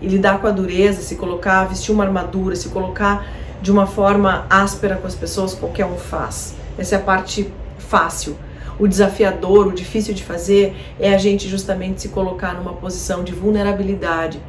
E 0.00 0.06
lidar 0.06 0.40
com 0.40 0.46
a 0.46 0.50
dureza, 0.50 1.00
se 1.00 1.16
colocar, 1.16 1.64
vestir 1.64 1.92
uma 1.92 2.04
armadura, 2.04 2.54
se 2.54 2.68
colocar 2.68 3.26
de 3.62 3.72
uma 3.72 3.86
forma 3.86 4.46
áspera 4.50 4.96
com 4.96 5.06
as 5.06 5.14
pessoas, 5.14 5.54
qualquer 5.54 5.86
um 5.86 5.96
faz. 5.96 6.54
Essa 6.76 6.96
é 6.96 6.98
a 6.98 7.02
parte 7.02 7.50
fácil. 7.78 8.36
O 8.78 8.86
desafiador, 8.86 9.68
o 9.68 9.72
difícil 9.72 10.12
de 10.12 10.22
fazer 10.22 10.76
é 11.00 11.14
a 11.14 11.18
gente 11.18 11.48
justamente 11.48 12.02
se 12.02 12.08
colocar 12.08 12.54
numa 12.54 12.74
posição 12.74 13.24
de 13.24 13.32
vulnerabilidade 13.32 14.40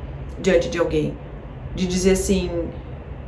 diante 0.41 0.69
de 0.69 0.77
alguém. 0.77 1.13
De 1.73 1.87
dizer 1.87 2.11
assim, 2.11 2.49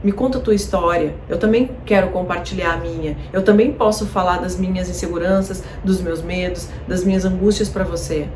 me 0.04 0.12
conta 0.12 0.38
a 0.38 0.42
tua 0.42 0.56
história. 0.56 1.16
Eu 1.28 1.38
também 1.38 1.72
quero 1.86 2.10
compartilhar 2.10 2.74
a 2.74 2.78
minha. 2.78 3.18
Eu 3.32 3.44
também 3.44 3.72
posso 3.72 4.06
falar 4.08 4.38
das 4.38 4.58
minhas 4.58 4.90
inseguranças, 4.90 5.64
dos 5.84 6.02
meus 6.02 6.22
medos, 6.22 6.68
das 6.88 7.04
minhas 7.04 7.26
angústias 7.26 7.70
para 7.70 7.84
você. 7.84 8.28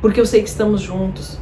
Porque 0.00 0.20
eu 0.20 0.26
sei 0.26 0.42
que 0.42 0.48
estamos 0.48 0.80
juntos. 0.80 1.38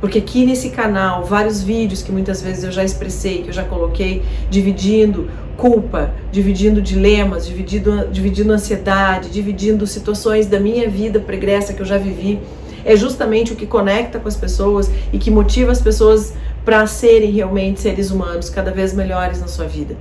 Porque 0.00 0.18
aqui 0.18 0.44
nesse 0.44 0.70
canal, 0.70 1.24
vários 1.24 1.62
vídeos 1.62 2.02
que 2.02 2.12
muitas 2.12 2.42
vezes 2.42 2.64
eu 2.64 2.72
já 2.72 2.84
expressei, 2.84 3.42
que 3.42 3.48
eu 3.48 3.52
já 3.52 3.64
coloquei, 3.64 4.22
dividindo 4.50 5.30
culpa, 5.56 6.12
dividindo 6.30 6.82
dilemas, 6.82 7.46
dividindo, 7.46 8.08
dividindo 8.08 8.52
ansiedade, 8.52 9.30
dividindo 9.30 9.86
situações 9.86 10.46
da 10.46 10.60
minha 10.60 10.88
vida 10.88 11.18
pregressa 11.18 11.72
que 11.72 11.80
eu 11.80 11.86
já 11.86 11.98
vivi, 11.98 12.40
é 12.84 12.94
justamente 12.94 13.52
o 13.52 13.56
que 13.56 13.66
conecta 13.66 14.20
com 14.20 14.28
as 14.28 14.36
pessoas 14.36 14.90
e 15.12 15.18
que 15.18 15.30
motiva 15.30 15.72
as 15.72 15.80
pessoas 15.80 16.34
para 16.64 16.86
serem 16.86 17.32
realmente 17.32 17.80
seres 17.80 18.10
humanos 18.10 18.48
cada 18.48 18.70
vez 18.70 18.94
melhores 18.94 19.40
na 19.40 19.48
sua 19.48 19.66
vida. 19.66 19.96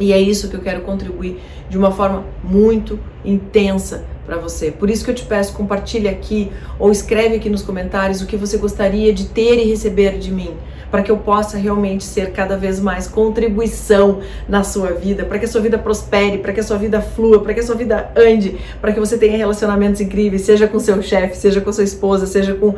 E 0.00 0.12
é 0.12 0.20
isso 0.20 0.48
que 0.48 0.54
eu 0.54 0.60
quero 0.60 0.82
contribuir 0.82 1.40
de 1.68 1.76
uma 1.76 1.90
forma 1.90 2.24
muito 2.42 2.98
intensa 3.24 4.04
para 4.24 4.36
você. 4.36 4.70
Por 4.70 4.88
isso 4.90 5.04
que 5.04 5.10
eu 5.10 5.14
te 5.14 5.24
peço, 5.24 5.52
compartilhe 5.54 6.06
aqui 6.06 6.52
ou 6.78 6.92
escreve 6.92 7.36
aqui 7.36 7.50
nos 7.50 7.62
comentários 7.62 8.20
o 8.20 8.26
que 8.26 8.36
você 8.36 8.58
gostaria 8.58 9.12
de 9.12 9.26
ter 9.26 9.58
e 9.58 9.68
receber 9.68 10.18
de 10.18 10.30
mim, 10.30 10.54
para 10.90 11.02
que 11.02 11.10
eu 11.10 11.18
possa 11.18 11.56
realmente 11.56 12.04
ser 12.04 12.32
cada 12.32 12.56
vez 12.56 12.80
mais 12.80 13.06
contribuição 13.06 14.20
na 14.48 14.62
sua 14.62 14.92
vida, 14.92 15.24
para 15.24 15.38
que 15.38 15.44
a 15.44 15.48
sua 15.48 15.60
vida 15.60 15.78
prospere, 15.78 16.38
para 16.38 16.52
que 16.52 16.60
a 16.60 16.62
sua 16.62 16.78
vida 16.78 17.00
flua, 17.00 17.40
para 17.40 17.54
que 17.54 17.60
a 17.60 17.62
sua 17.62 17.74
vida 17.74 18.10
ande, 18.16 18.58
para 18.80 18.92
que 18.92 19.00
você 19.00 19.18
tenha 19.18 19.36
relacionamentos 19.36 20.00
incríveis, 20.00 20.42
seja 20.42 20.66
com 20.66 20.78
seu 20.78 21.02
chefe, 21.02 21.36
seja 21.36 21.60
com 21.60 21.72
sua 21.72 21.84
esposa, 21.84 22.26
seja 22.26 22.54
com 22.54 22.74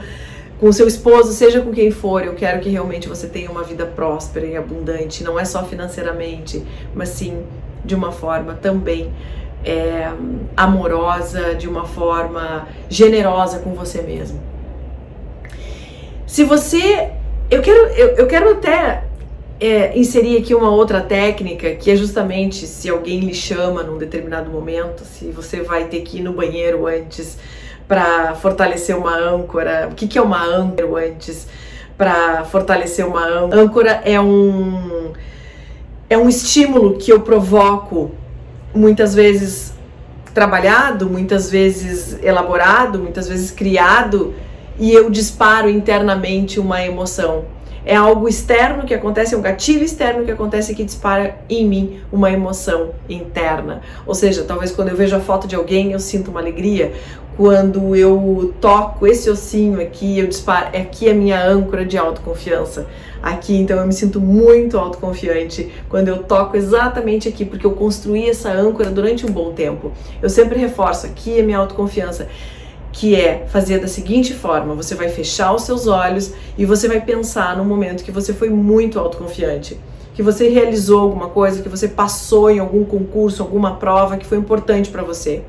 com 0.58 0.70
seu 0.70 0.86
esposo, 0.86 1.32
seja 1.32 1.62
com 1.62 1.72
quem 1.72 1.90
for, 1.90 2.22
eu 2.22 2.34
quero 2.34 2.60
que 2.60 2.68
realmente 2.68 3.08
você 3.08 3.26
tenha 3.26 3.50
uma 3.50 3.62
vida 3.62 3.86
próspera 3.86 4.44
e 4.44 4.54
abundante, 4.58 5.24
não 5.24 5.40
é 5.40 5.44
só 5.46 5.64
financeiramente, 5.64 6.62
mas 6.94 7.08
sim 7.08 7.42
de 7.82 7.94
uma 7.94 8.12
forma 8.12 8.52
também 8.52 9.10
é, 9.64 10.10
amorosa, 10.54 11.54
de 11.54 11.66
uma 11.66 11.86
forma 11.86 12.68
generosa 12.90 13.58
com 13.60 13.72
você 13.74 14.02
mesmo. 14.02 14.40
Se 16.26 16.44
você. 16.44 17.12
Eu 17.50 17.60
quero, 17.60 17.86
eu, 17.88 18.08
eu 18.10 18.26
quero 18.28 18.52
até 18.52 19.02
é, 19.58 19.98
inserir 19.98 20.38
aqui 20.38 20.54
uma 20.54 20.70
outra 20.70 21.00
técnica 21.00 21.74
que 21.74 21.90
é 21.90 21.96
justamente 21.96 22.64
se 22.66 22.88
alguém 22.88 23.18
lhe 23.20 23.34
chama 23.34 23.82
num 23.82 23.98
determinado 23.98 24.48
momento, 24.48 25.02
se 25.04 25.32
você 25.32 25.60
vai 25.60 25.86
ter 25.86 26.02
que 26.02 26.18
ir 26.18 26.22
no 26.22 26.32
banheiro 26.32 26.86
antes 26.86 27.36
para 27.88 28.36
fortalecer 28.36 28.96
uma 28.96 29.16
âncora. 29.16 29.88
O 29.90 29.96
que, 29.96 30.06
que 30.06 30.16
é 30.16 30.22
uma 30.22 30.40
âncora 30.40 31.08
antes? 31.08 31.48
Para 31.98 32.44
fortalecer 32.44 33.04
uma 33.04 33.26
âncora. 33.26 33.60
Âncora 33.60 33.90
é 34.04 34.20
um 34.20 35.12
é 36.08 36.16
um 36.16 36.28
estímulo 36.28 36.98
que 36.98 37.12
eu 37.12 37.20
provoco 37.20 38.12
muitas 38.72 39.12
vezes 39.12 39.74
trabalhado, 40.32 41.10
muitas 41.10 41.50
vezes 41.50 42.16
elaborado, 42.22 42.98
muitas 42.98 43.28
vezes 43.28 43.50
criado 43.50 44.34
e 44.80 44.92
eu 44.92 45.10
disparo 45.10 45.68
internamente 45.68 46.58
uma 46.58 46.82
emoção. 46.82 47.44
É 47.84 47.94
algo 47.94 48.28
externo 48.28 48.84
que 48.84 48.94
acontece, 48.94 49.34
é 49.34 49.38
um 49.38 49.42
gatilho 49.42 49.84
externo 49.84 50.24
que 50.24 50.30
acontece 50.30 50.74
que 50.74 50.84
dispara 50.84 51.36
em 51.48 51.66
mim 51.66 52.00
uma 52.10 52.30
emoção 52.30 52.90
interna. 53.08 53.82
Ou 54.06 54.14
seja, 54.14 54.42
talvez 54.42 54.70
quando 54.70 54.88
eu 54.88 54.96
vejo 54.96 55.14
a 55.14 55.20
foto 55.20 55.46
de 55.46 55.54
alguém 55.54 55.92
eu 55.92 56.00
sinto 56.00 56.30
uma 56.30 56.40
alegria, 56.40 56.92
quando 57.36 57.94
eu 57.96 58.54
toco 58.60 59.06
esse 59.06 59.30
ossinho 59.30 59.80
aqui, 59.80 60.18
eu 60.18 60.26
disparo, 60.26 60.76
aqui 60.76 61.08
é 61.08 61.12
a 61.12 61.14
minha 61.14 61.42
âncora 61.42 61.84
de 61.84 61.96
autoconfiança. 61.96 62.86
Aqui, 63.22 63.56
então 63.56 63.78
eu 63.78 63.86
me 63.86 63.92
sinto 63.92 64.20
muito 64.20 64.78
autoconfiante 64.78 65.70
quando 65.88 66.08
eu 66.08 66.22
toco 66.22 66.56
exatamente 66.56 67.28
aqui, 67.28 67.44
porque 67.44 67.66
eu 67.66 67.72
construí 67.72 68.28
essa 68.28 68.50
âncora 68.50 68.90
durante 68.90 69.26
um 69.26 69.30
bom 69.30 69.52
tempo. 69.52 69.92
Eu 70.22 70.28
sempre 70.28 70.58
reforço, 70.58 71.06
aqui 71.06 71.38
é 71.38 71.42
minha 71.42 71.58
autoconfiança 71.58 72.28
que 72.92 73.14
é 73.14 73.46
fazer 73.48 73.78
da 73.78 73.88
seguinte 73.88 74.34
forma: 74.34 74.74
você 74.74 74.94
vai 74.94 75.08
fechar 75.08 75.54
os 75.54 75.62
seus 75.62 75.86
olhos 75.86 76.32
e 76.56 76.64
você 76.64 76.88
vai 76.88 77.00
pensar 77.00 77.56
no 77.56 77.64
momento 77.64 78.04
que 78.04 78.10
você 78.10 78.32
foi 78.32 78.50
muito 78.50 78.98
autoconfiante, 78.98 79.78
que 80.14 80.22
você 80.22 80.48
realizou 80.48 81.00
alguma 81.00 81.28
coisa, 81.28 81.62
que 81.62 81.68
você 81.68 81.88
passou 81.88 82.50
em 82.50 82.58
algum 82.58 82.84
concurso, 82.84 83.42
alguma 83.42 83.76
prova 83.76 84.16
que 84.16 84.26
foi 84.26 84.38
importante 84.38 84.90
para 84.90 85.02
você. 85.02 85.42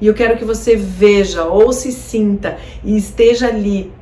E 0.00 0.06
eu 0.06 0.14
quero 0.14 0.38
que 0.38 0.44
você 0.44 0.76
veja 0.76 1.44
ou 1.44 1.72
se 1.72 1.92
sinta 1.92 2.56
e 2.82 2.96
esteja 2.96 3.48
ali 3.48 3.92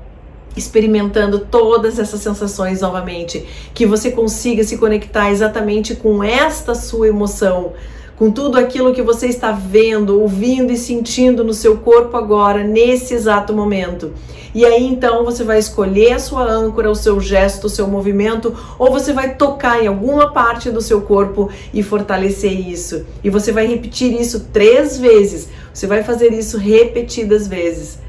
experimentando 0.57 1.41
todas 1.41 1.99
essas 1.99 2.21
sensações 2.21 2.81
novamente, 2.81 3.47
que 3.75 3.87
você 3.87 4.11
consiga 4.11 4.65
se 4.65 4.77
conectar 4.77 5.31
exatamente 5.31 5.95
com 5.95 6.23
esta 6.23 6.75
sua 6.75 7.09
emoção, 7.09 7.73
com 8.19 8.33
tudo 8.33 8.59
aquilo 8.59 8.93
que 8.93 9.01
você 9.01 9.29
está 9.29 9.53
vendo, 9.53 10.21
ouvindo 10.21 10.73
e 10.73 10.77
sentindo 10.77 11.45
no 11.45 11.55
seu 11.55 11.77
corpo 11.77 12.17
agora, 12.17 12.65
nesse 12.65 13.15
exato 13.15 13.53
momento. 13.53 14.13
E 14.53 14.65
aí 14.65 14.85
então 14.85 15.25
você 15.25 15.45
vai 15.45 15.59
escolher 15.59 16.15
a 16.15 16.19
sua 16.19 16.43
âncora, 16.43 16.91
o 16.91 16.97
seu 16.97 17.21
gesto, 17.21 17.67
o 17.67 17.71
seu 17.71 17.87
movimento, 17.87 18.57
ou 18.77 18.91
você 18.91 19.13
vai 19.13 19.37
tocar 19.37 19.83
em 19.83 19.87
alguma 19.87 20.33
parte 20.33 20.69
do 20.69 20.81
seu 20.81 21.03
corpo 21.03 21.49
e 21.73 21.81
fortalecer 21.81 22.53
isso. 22.69 23.07
E 23.23 23.31
você 23.31 23.53
vai 23.53 23.67
repetir 23.67 24.13
isso 24.21 24.49
três 24.53 24.99
vezes. 24.99 25.49
Você 25.73 25.87
vai 25.87 26.03
fazer 26.03 26.33
isso 26.33 26.59
repetidas 26.59 27.47
vezes. 27.47 28.01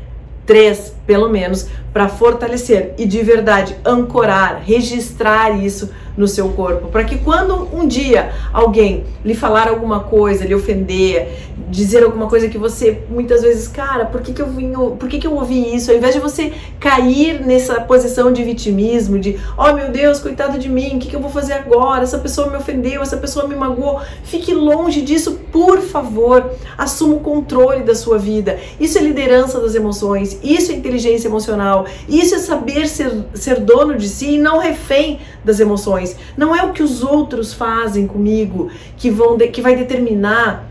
Três, 0.43 0.91
pelo 1.09 1.27
menos, 1.27 1.67
para 1.91 2.07
fortalecer 2.07 2.93
e 2.95 3.03
de 3.03 3.23
verdade 3.23 3.75
ancorar, 3.83 4.61
registrar 4.63 5.49
isso 5.59 5.89
no 6.15 6.27
seu 6.27 6.49
corpo, 6.49 6.89
para 6.89 7.05
que 7.05 7.17
quando 7.17 7.67
um 7.73 7.87
dia 7.87 8.31
alguém 8.51 9.05
lhe 9.23 9.33
falar 9.33 9.69
alguma 9.69 10.01
coisa, 10.01 10.45
lhe 10.45 10.53
ofender, 10.53 11.49
dizer 11.69 12.03
alguma 12.03 12.27
coisa 12.27 12.49
que 12.49 12.57
você 12.57 13.03
muitas 13.09 13.41
vezes, 13.41 13.69
cara, 13.69 14.05
por 14.05 14.21
que, 14.21 14.33
que 14.33 14.41
eu 14.41 14.47
vim, 14.47 14.73
por 14.99 15.07
que, 15.07 15.17
que 15.17 15.25
eu 15.25 15.33
ouvi 15.33 15.73
isso? 15.73 15.89
Ao 15.89 15.97
invés 15.97 16.13
de 16.13 16.19
você 16.19 16.51
cair 16.77 17.39
nessa 17.39 17.79
posição 17.81 18.33
de 18.33 18.43
vitimismo, 18.43 19.17
de 19.17 19.39
oh 19.57 19.71
meu 19.73 19.89
Deus, 19.91 20.19
coitado 20.19 20.59
de 20.59 20.67
mim, 20.67 20.97
o 20.97 20.99
que, 20.99 21.07
que 21.07 21.15
eu 21.15 21.21
vou 21.21 21.31
fazer 21.31 21.53
agora? 21.53 22.03
Essa 22.03 22.19
pessoa 22.19 22.49
me 22.49 22.57
ofendeu, 22.57 23.01
essa 23.01 23.17
pessoa 23.17 23.47
me 23.47 23.55
magoou. 23.55 24.01
Fique 24.23 24.53
longe 24.53 25.01
disso, 25.01 25.39
por 25.51 25.79
favor. 25.79 26.51
Assuma 26.77 27.15
o 27.15 27.19
controle 27.21 27.83
da 27.83 27.95
sua 27.95 28.17
vida. 28.17 28.59
Isso 28.77 28.97
é 28.97 29.01
liderança 29.01 29.59
das 29.61 29.73
emoções, 29.73 30.37
isso 30.43 30.71
é 30.71 30.75
inteligência 30.75 30.98
emocional, 31.05 31.85
isso 32.07 32.35
é 32.35 32.39
saber 32.39 32.87
ser, 32.87 33.11
ser 33.33 33.59
dono 33.59 33.95
de 33.95 34.07
si 34.07 34.35
e 34.35 34.37
não 34.37 34.59
refém 34.59 35.19
das 35.43 35.59
emoções. 35.59 36.15
Não 36.37 36.55
é 36.55 36.63
o 36.63 36.73
que 36.73 36.83
os 36.83 37.03
outros 37.03 37.53
fazem 37.53 38.07
comigo 38.07 38.69
que, 38.97 39.09
vão 39.09 39.37
de, 39.37 39.47
que 39.47 39.61
vai 39.61 39.75
determinar 39.75 40.67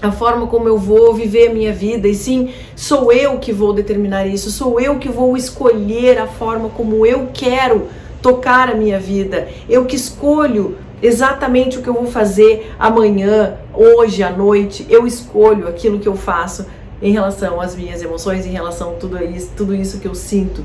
a 0.00 0.12
forma 0.12 0.46
como 0.46 0.68
eu 0.68 0.78
vou 0.78 1.12
viver 1.12 1.50
a 1.50 1.52
minha 1.52 1.72
vida, 1.72 2.06
e 2.06 2.14
sim, 2.14 2.50
sou 2.76 3.12
eu 3.12 3.38
que 3.38 3.52
vou 3.52 3.72
determinar 3.72 4.26
isso, 4.26 4.50
sou 4.50 4.78
eu 4.80 4.96
que 4.96 5.08
vou 5.08 5.36
escolher 5.36 6.18
a 6.18 6.26
forma 6.26 6.68
como 6.68 7.04
eu 7.04 7.28
quero 7.34 7.88
tocar 8.22 8.68
a 8.68 8.74
minha 8.74 8.98
vida, 9.00 9.48
eu 9.68 9.84
que 9.86 9.96
escolho 9.96 10.76
exatamente 11.02 11.78
o 11.78 11.82
que 11.82 11.88
eu 11.88 11.94
vou 11.94 12.06
fazer 12.06 12.72
amanhã, 12.78 13.56
hoje, 13.72 14.22
à 14.22 14.30
noite, 14.30 14.86
eu 14.88 15.06
escolho 15.06 15.68
aquilo 15.68 15.98
que 15.98 16.08
eu 16.08 16.16
faço 16.16 16.66
em 17.00 17.12
relação 17.12 17.60
às 17.60 17.76
minhas 17.76 18.02
emoções, 18.02 18.46
em 18.46 18.50
relação 18.50 18.90
a 18.90 18.94
tudo 18.94 19.22
isso, 19.22 19.50
tudo 19.56 19.74
isso 19.74 20.00
que 20.00 20.08
eu 20.08 20.14
sinto 20.14 20.64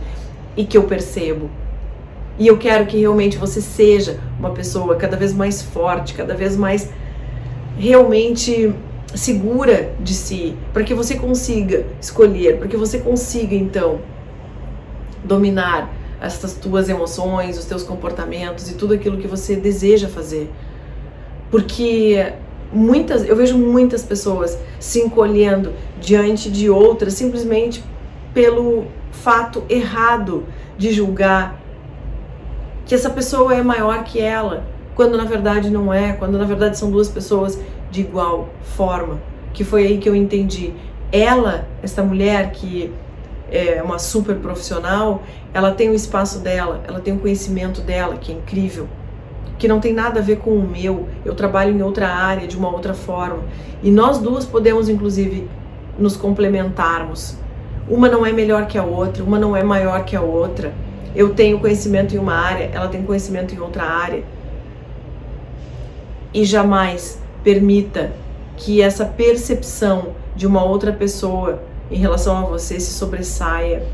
e 0.57 0.65
que 0.65 0.77
eu 0.77 0.83
percebo. 0.83 1.49
E 2.37 2.47
eu 2.47 2.57
quero 2.57 2.85
que 2.87 2.97
realmente 2.97 3.37
você 3.37 3.61
seja 3.61 4.19
uma 4.39 4.49
pessoa 4.49 4.95
cada 4.95 5.15
vez 5.15 5.33
mais 5.33 5.61
forte, 5.61 6.15
cada 6.15 6.33
vez 6.33 6.57
mais 6.57 6.89
realmente 7.77 8.73
segura 9.15 9.93
de 9.99 10.13
si, 10.13 10.55
para 10.73 10.83
que 10.83 10.93
você 10.93 11.15
consiga 11.15 11.85
escolher, 12.01 12.57
para 12.57 12.67
que 12.67 12.75
você 12.75 12.97
consiga 12.99 13.53
então 13.53 13.99
dominar 15.23 15.93
essas 16.19 16.53
tuas 16.53 16.89
emoções, 16.89 17.57
os 17.57 17.65
teus 17.65 17.83
comportamentos 17.83 18.71
e 18.71 18.75
tudo 18.75 18.93
aquilo 18.93 19.17
que 19.17 19.27
você 19.27 19.55
deseja 19.55 20.07
fazer. 20.07 20.49
Porque 21.51 22.33
muitas, 22.73 23.27
eu 23.27 23.35
vejo 23.35 23.57
muitas 23.57 24.03
pessoas 24.03 24.57
se 24.79 24.99
encolhendo 24.99 25.73
diante 26.01 26.49
de 26.49 26.69
outras 26.69 27.13
simplesmente 27.13 27.83
pelo 28.33 28.85
fato 29.11 29.63
errado 29.69 30.45
de 30.77 30.91
julgar 30.91 31.61
que 32.85 32.93
essa 32.93 33.09
pessoa 33.09 33.55
é 33.55 33.63
maior 33.63 34.03
que 34.03 34.19
ela, 34.19 34.65
quando 34.95 35.17
na 35.17 35.23
verdade 35.23 35.69
não 35.69 35.93
é, 35.93 36.13
quando 36.13 36.37
na 36.37 36.45
verdade 36.45 36.77
são 36.77 36.91
duas 36.91 37.07
pessoas 37.07 37.59
de 37.89 38.01
igual 38.01 38.49
forma. 38.61 39.19
Que 39.53 39.63
foi 39.63 39.85
aí 39.85 39.97
que 39.97 40.09
eu 40.09 40.15
entendi. 40.15 40.73
Ela, 41.11 41.67
essa 41.81 42.03
mulher 42.03 42.51
que 42.51 42.91
é 43.51 43.81
uma 43.83 43.99
super 43.99 44.35
profissional, 44.37 45.21
ela 45.53 45.71
tem 45.71 45.89
o 45.89 45.93
espaço 45.93 46.39
dela, 46.39 46.81
ela 46.87 46.99
tem 46.99 47.13
o 47.13 47.19
conhecimento 47.19 47.81
dela, 47.81 48.17
que 48.17 48.31
é 48.31 48.35
incrível, 48.35 48.87
que 49.57 49.67
não 49.67 49.79
tem 49.79 49.93
nada 49.93 50.19
a 50.19 50.23
ver 50.23 50.37
com 50.37 50.51
o 50.51 50.67
meu. 50.67 51.07
Eu 51.23 51.35
trabalho 51.35 51.75
em 51.75 51.81
outra 51.81 52.09
área, 52.09 52.47
de 52.47 52.57
uma 52.57 52.69
outra 52.69 52.93
forma. 52.93 53.43
E 53.81 53.91
nós 53.91 54.17
duas 54.17 54.45
podemos, 54.45 54.89
inclusive, 54.89 55.47
nos 55.97 56.15
complementarmos. 56.17 57.37
Uma 57.87 58.09
não 58.09 58.25
é 58.25 58.31
melhor 58.31 58.67
que 58.67 58.77
a 58.77 58.83
outra, 58.83 59.23
uma 59.23 59.37
não 59.37 59.55
é 59.55 59.63
maior 59.63 60.03
que 60.05 60.15
a 60.15 60.21
outra. 60.21 60.73
Eu 61.15 61.33
tenho 61.33 61.59
conhecimento 61.59 62.15
em 62.15 62.17
uma 62.17 62.33
área, 62.33 62.69
ela 62.73 62.87
tem 62.87 63.03
conhecimento 63.03 63.53
em 63.53 63.59
outra 63.59 63.83
área. 63.83 64.23
E 66.33 66.43
jamais 66.43 67.21
permita 67.43 68.11
que 68.57 68.81
essa 68.81 69.05
percepção 69.05 70.15
de 70.35 70.47
uma 70.47 70.63
outra 70.63 70.91
pessoa 70.91 71.61
em 71.91 71.97
relação 71.97 72.37
a 72.37 72.41
você 72.41 72.79
se 72.79 72.91
sobressaia, 72.91 73.85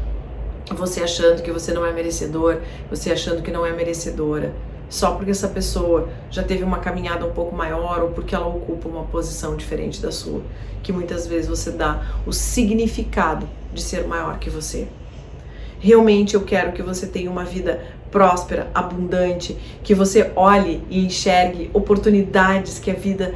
você 0.76 1.02
achando 1.02 1.42
que 1.42 1.52
você 1.52 1.74
não 1.74 1.86
é 1.86 1.92
merecedor, 1.92 2.58
você 2.90 3.12
achando 3.12 3.42
que 3.42 3.52
não 3.52 3.66
é 3.66 3.74
merecedora, 3.74 4.54
só 4.90 5.12
porque 5.12 5.32
essa 5.32 5.48
pessoa 5.48 6.10
já 6.32 6.42
teve 6.42 6.64
uma 6.64 6.80
caminhada 6.80 7.26
um 7.26 7.32
pouco 7.32 7.56
maior 7.56 8.02
ou 8.02 8.10
porque 8.10 8.34
ela 8.34 8.48
ocupa 8.48 8.90
uma 8.90 9.04
posição 9.04 9.56
diferente 9.56 10.02
da 10.02 10.12
sua, 10.12 10.42
que 10.82 10.92
muitas 10.92 11.28
vezes 11.28 11.48
você 11.48 11.72
dá 11.72 12.02
o 12.26 12.34
significado 12.34 13.48
de 13.74 13.82
ser 13.82 14.08
maior 14.08 14.40
que 14.40 14.50
você. 14.50 14.88
Realmente 15.80 16.34
eu 16.34 16.42
quero 16.42 16.74
que 16.74 16.82
você 16.82 17.08
tenha 17.08 17.30
uma 17.30 17.46
vida 17.46 17.82
próspera, 18.12 18.70
abundante, 18.74 19.56
que 19.84 19.94
você 19.94 20.32
olhe 20.36 20.84
e 20.90 21.06
enxergue 21.06 21.70
oportunidades 21.74 22.80
que 22.80 22.90
a 22.90 22.96
vida 22.96 23.36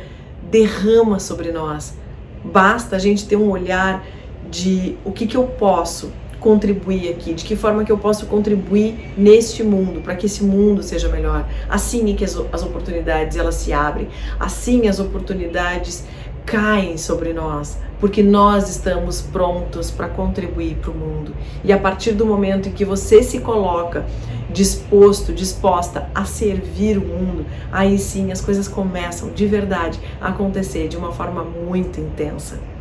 derrama 0.50 1.20
sobre 1.20 1.52
nós. 1.52 1.96
Basta 2.44 2.96
a 2.96 3.00
gente 3.00 3.28
ter 3.28 3.38
um 3.38 3.50
olhar 3.50 4.04
de 4.50 4.98
o 5.06 5.12
que, 5.12 5.26
que 5.26 5.38
eu 5.38 5.46
posso 5.46 6.12
contribuir 6.44 7.10
aqui, 7.10 7.34
de 7.34 7.46
que 7.46 7.56
forma 7.56 7.86
que 7.86 7.92
eu 7.92 7.98
posso 7.98 8.26
contribuir 8.26 9.14
neste 9.18 9.64
mundo, 9.64 10.02
para 10.02 10.14
que 10.14 10.26
esse 10.26 10.44
mundo 10.44 10.84
seja 10.84 11.08
melhor. 11.08 11.48
Assim 11.70 12.12
é 12.12 12.16
que 12.16 12.26
as, 12.26 12.38
as 12.52 12.62
oportunidades 12.62 13.38
elas 13.38 13.56
se 13.56 13.72
abrem, 13.72 14.10
assim 14.38 14.90
as 14.90 15.00
oportunidades 15.00 16.04
caem 16.46 16.98
sobre 16.98 17.32
nós, 17.32 17.78
porque 17.98 18.22
nós 18.22 18.70
estamos 18.70 19.22
prontos 19.22 19.90
para 19.90 20.10
contribuir 20.10 20.76
para 20.76 20.92
o 20.92 20.94
mundo. 20.94 21.34
E 21.64 21.72
a 21.72 21.78
partir 21.78 22.12
do 22.12 22.26
momento 22.26 22.68
em 22.68 22.74
que 22.74 22.84
você 22.84 23.24
se 23.24 23.40
coloca 23.40 24.06
disposto, 24.52 25.32
disposta 25.32 26.10
a 26.14 26.26
servir 26.26 26.98
o 26.98 27.02
mundo, 27.02 27.46
aí 27.72 27.98
sim 27.98 28.34
as 28.34 28.42
coisas 28.42 28.68
começam 28.68 29.32
de 29.32 29.48
verdade 29.48 29.98
a 30.20 30.28
acontecer 30.28 30.90
de 30.90 30.98
uma 30.98 31.14
forma 31.14 31.42
muito 31.42 32.02
intensa. 32.02 32.73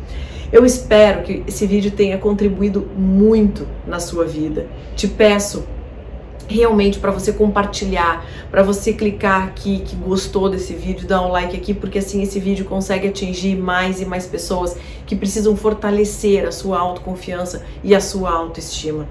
Eu 0.53 0.63
espero 0.63 1.23
que 1.23 1.43
esse 1.47 1.65
vídeo 1.65 1.89
tenha 1.89 2.15
contribuído 2.19 2.87
muito 2.95 3.67
na 3.87 3.99
sua 3.99 4.23
vida. 4.23 4.67
Te 4.95 5.07
peço 5.07 5.63
realmente 6.47 6.99
para 6.99 7.09
você 7.09 7.33
compartilhar, 7.33 8.23
para 8.51 8.61
você 8.61 8.93
clicar 8.93 9.47
aqui 9.47 9.79
que 9.79 9.95
gostou 9.95 10.51
desse 10.51 10.75
vídeo, 10.75 11.07
dar 11.07 11.23
um 11.23 11.31
like 11.31 11.57
aqui, 11.57 11.73
porque 11.73 11.97
assim 11.97 12.21
esse 12.21 12.39
vídeo 12.39 12.65
consegue 12.65 13.07
atingir 13.07 13.55
mais 13.55 13.99
e 13.99 14.05
mais 14.05 14.27
pessoas 14.27 14.77
que 15.07 15.15
precisam 15.15 15.55
fortalecer 15.55 16.47
a 16.47 16.51
sua 16.51 16.77
autoconfiança 16.77 17.65
e 17.83 17.95
a 17.95 17.99
sua 17.99 18.29
autoestima. 18.29 19.09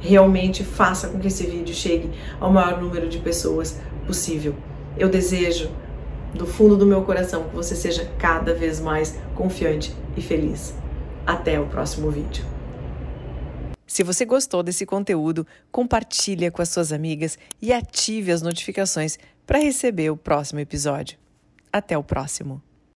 Realmente 0.00 0.64
faça 0.64 1.08
com 1.08 1.18
que 1.18 1.26
esse 1.26 1.44
vídeo 1.44 1.74
chegue 1.74 2.08
ao 2.40 2.50
maior 2.50 2.80
número 2.80 3.06
de 3.06 3.18
pessoas 3.18 3.78
possível. 4.06 4.54
Eu 4.96 5.10
desejo 5.10 5.68
do 6.34 6.46
fundo 6.46 6.76
do 6.76 6.86
meu 6.86 7.02
coração 7.02 7.48
que 7.48 7.54
você 7.54 7.74
seja 7.74 8.10
cada 8.18 8.54
vez 8.54 8.80
mais 8.80 9.18
confiante 9.34 9.94
e 10.16 10.22
feliz. 10.22 10.74
Até 11.26 11.60
o 11.60 11.66
próximo 11.66 12.10
vídeo. 12.10 12.44
Se 13.86 14.04
você 14.04 14.24
gostou 14.24 14.62
desse 14.62 14.86
conteúdo, 14.86 15.44
compartilhe 15.72 16.50
com 16.50 16.62
as 16.62 16.68
suas 16.68 16.92
amigas 16.92 17.36
e 17.60 17.72
ative 17.72 18.30
as 18.30 18.40
notificações 18.40 19.18
para 19.44 19.58
receber 19.58 20.10
o 20.10 20.16
próximo 20.16 20.60
episódio. 20.60 21.18
Até 21.72 21.98
o 21.98 22.04
próximo. 22.04 22.62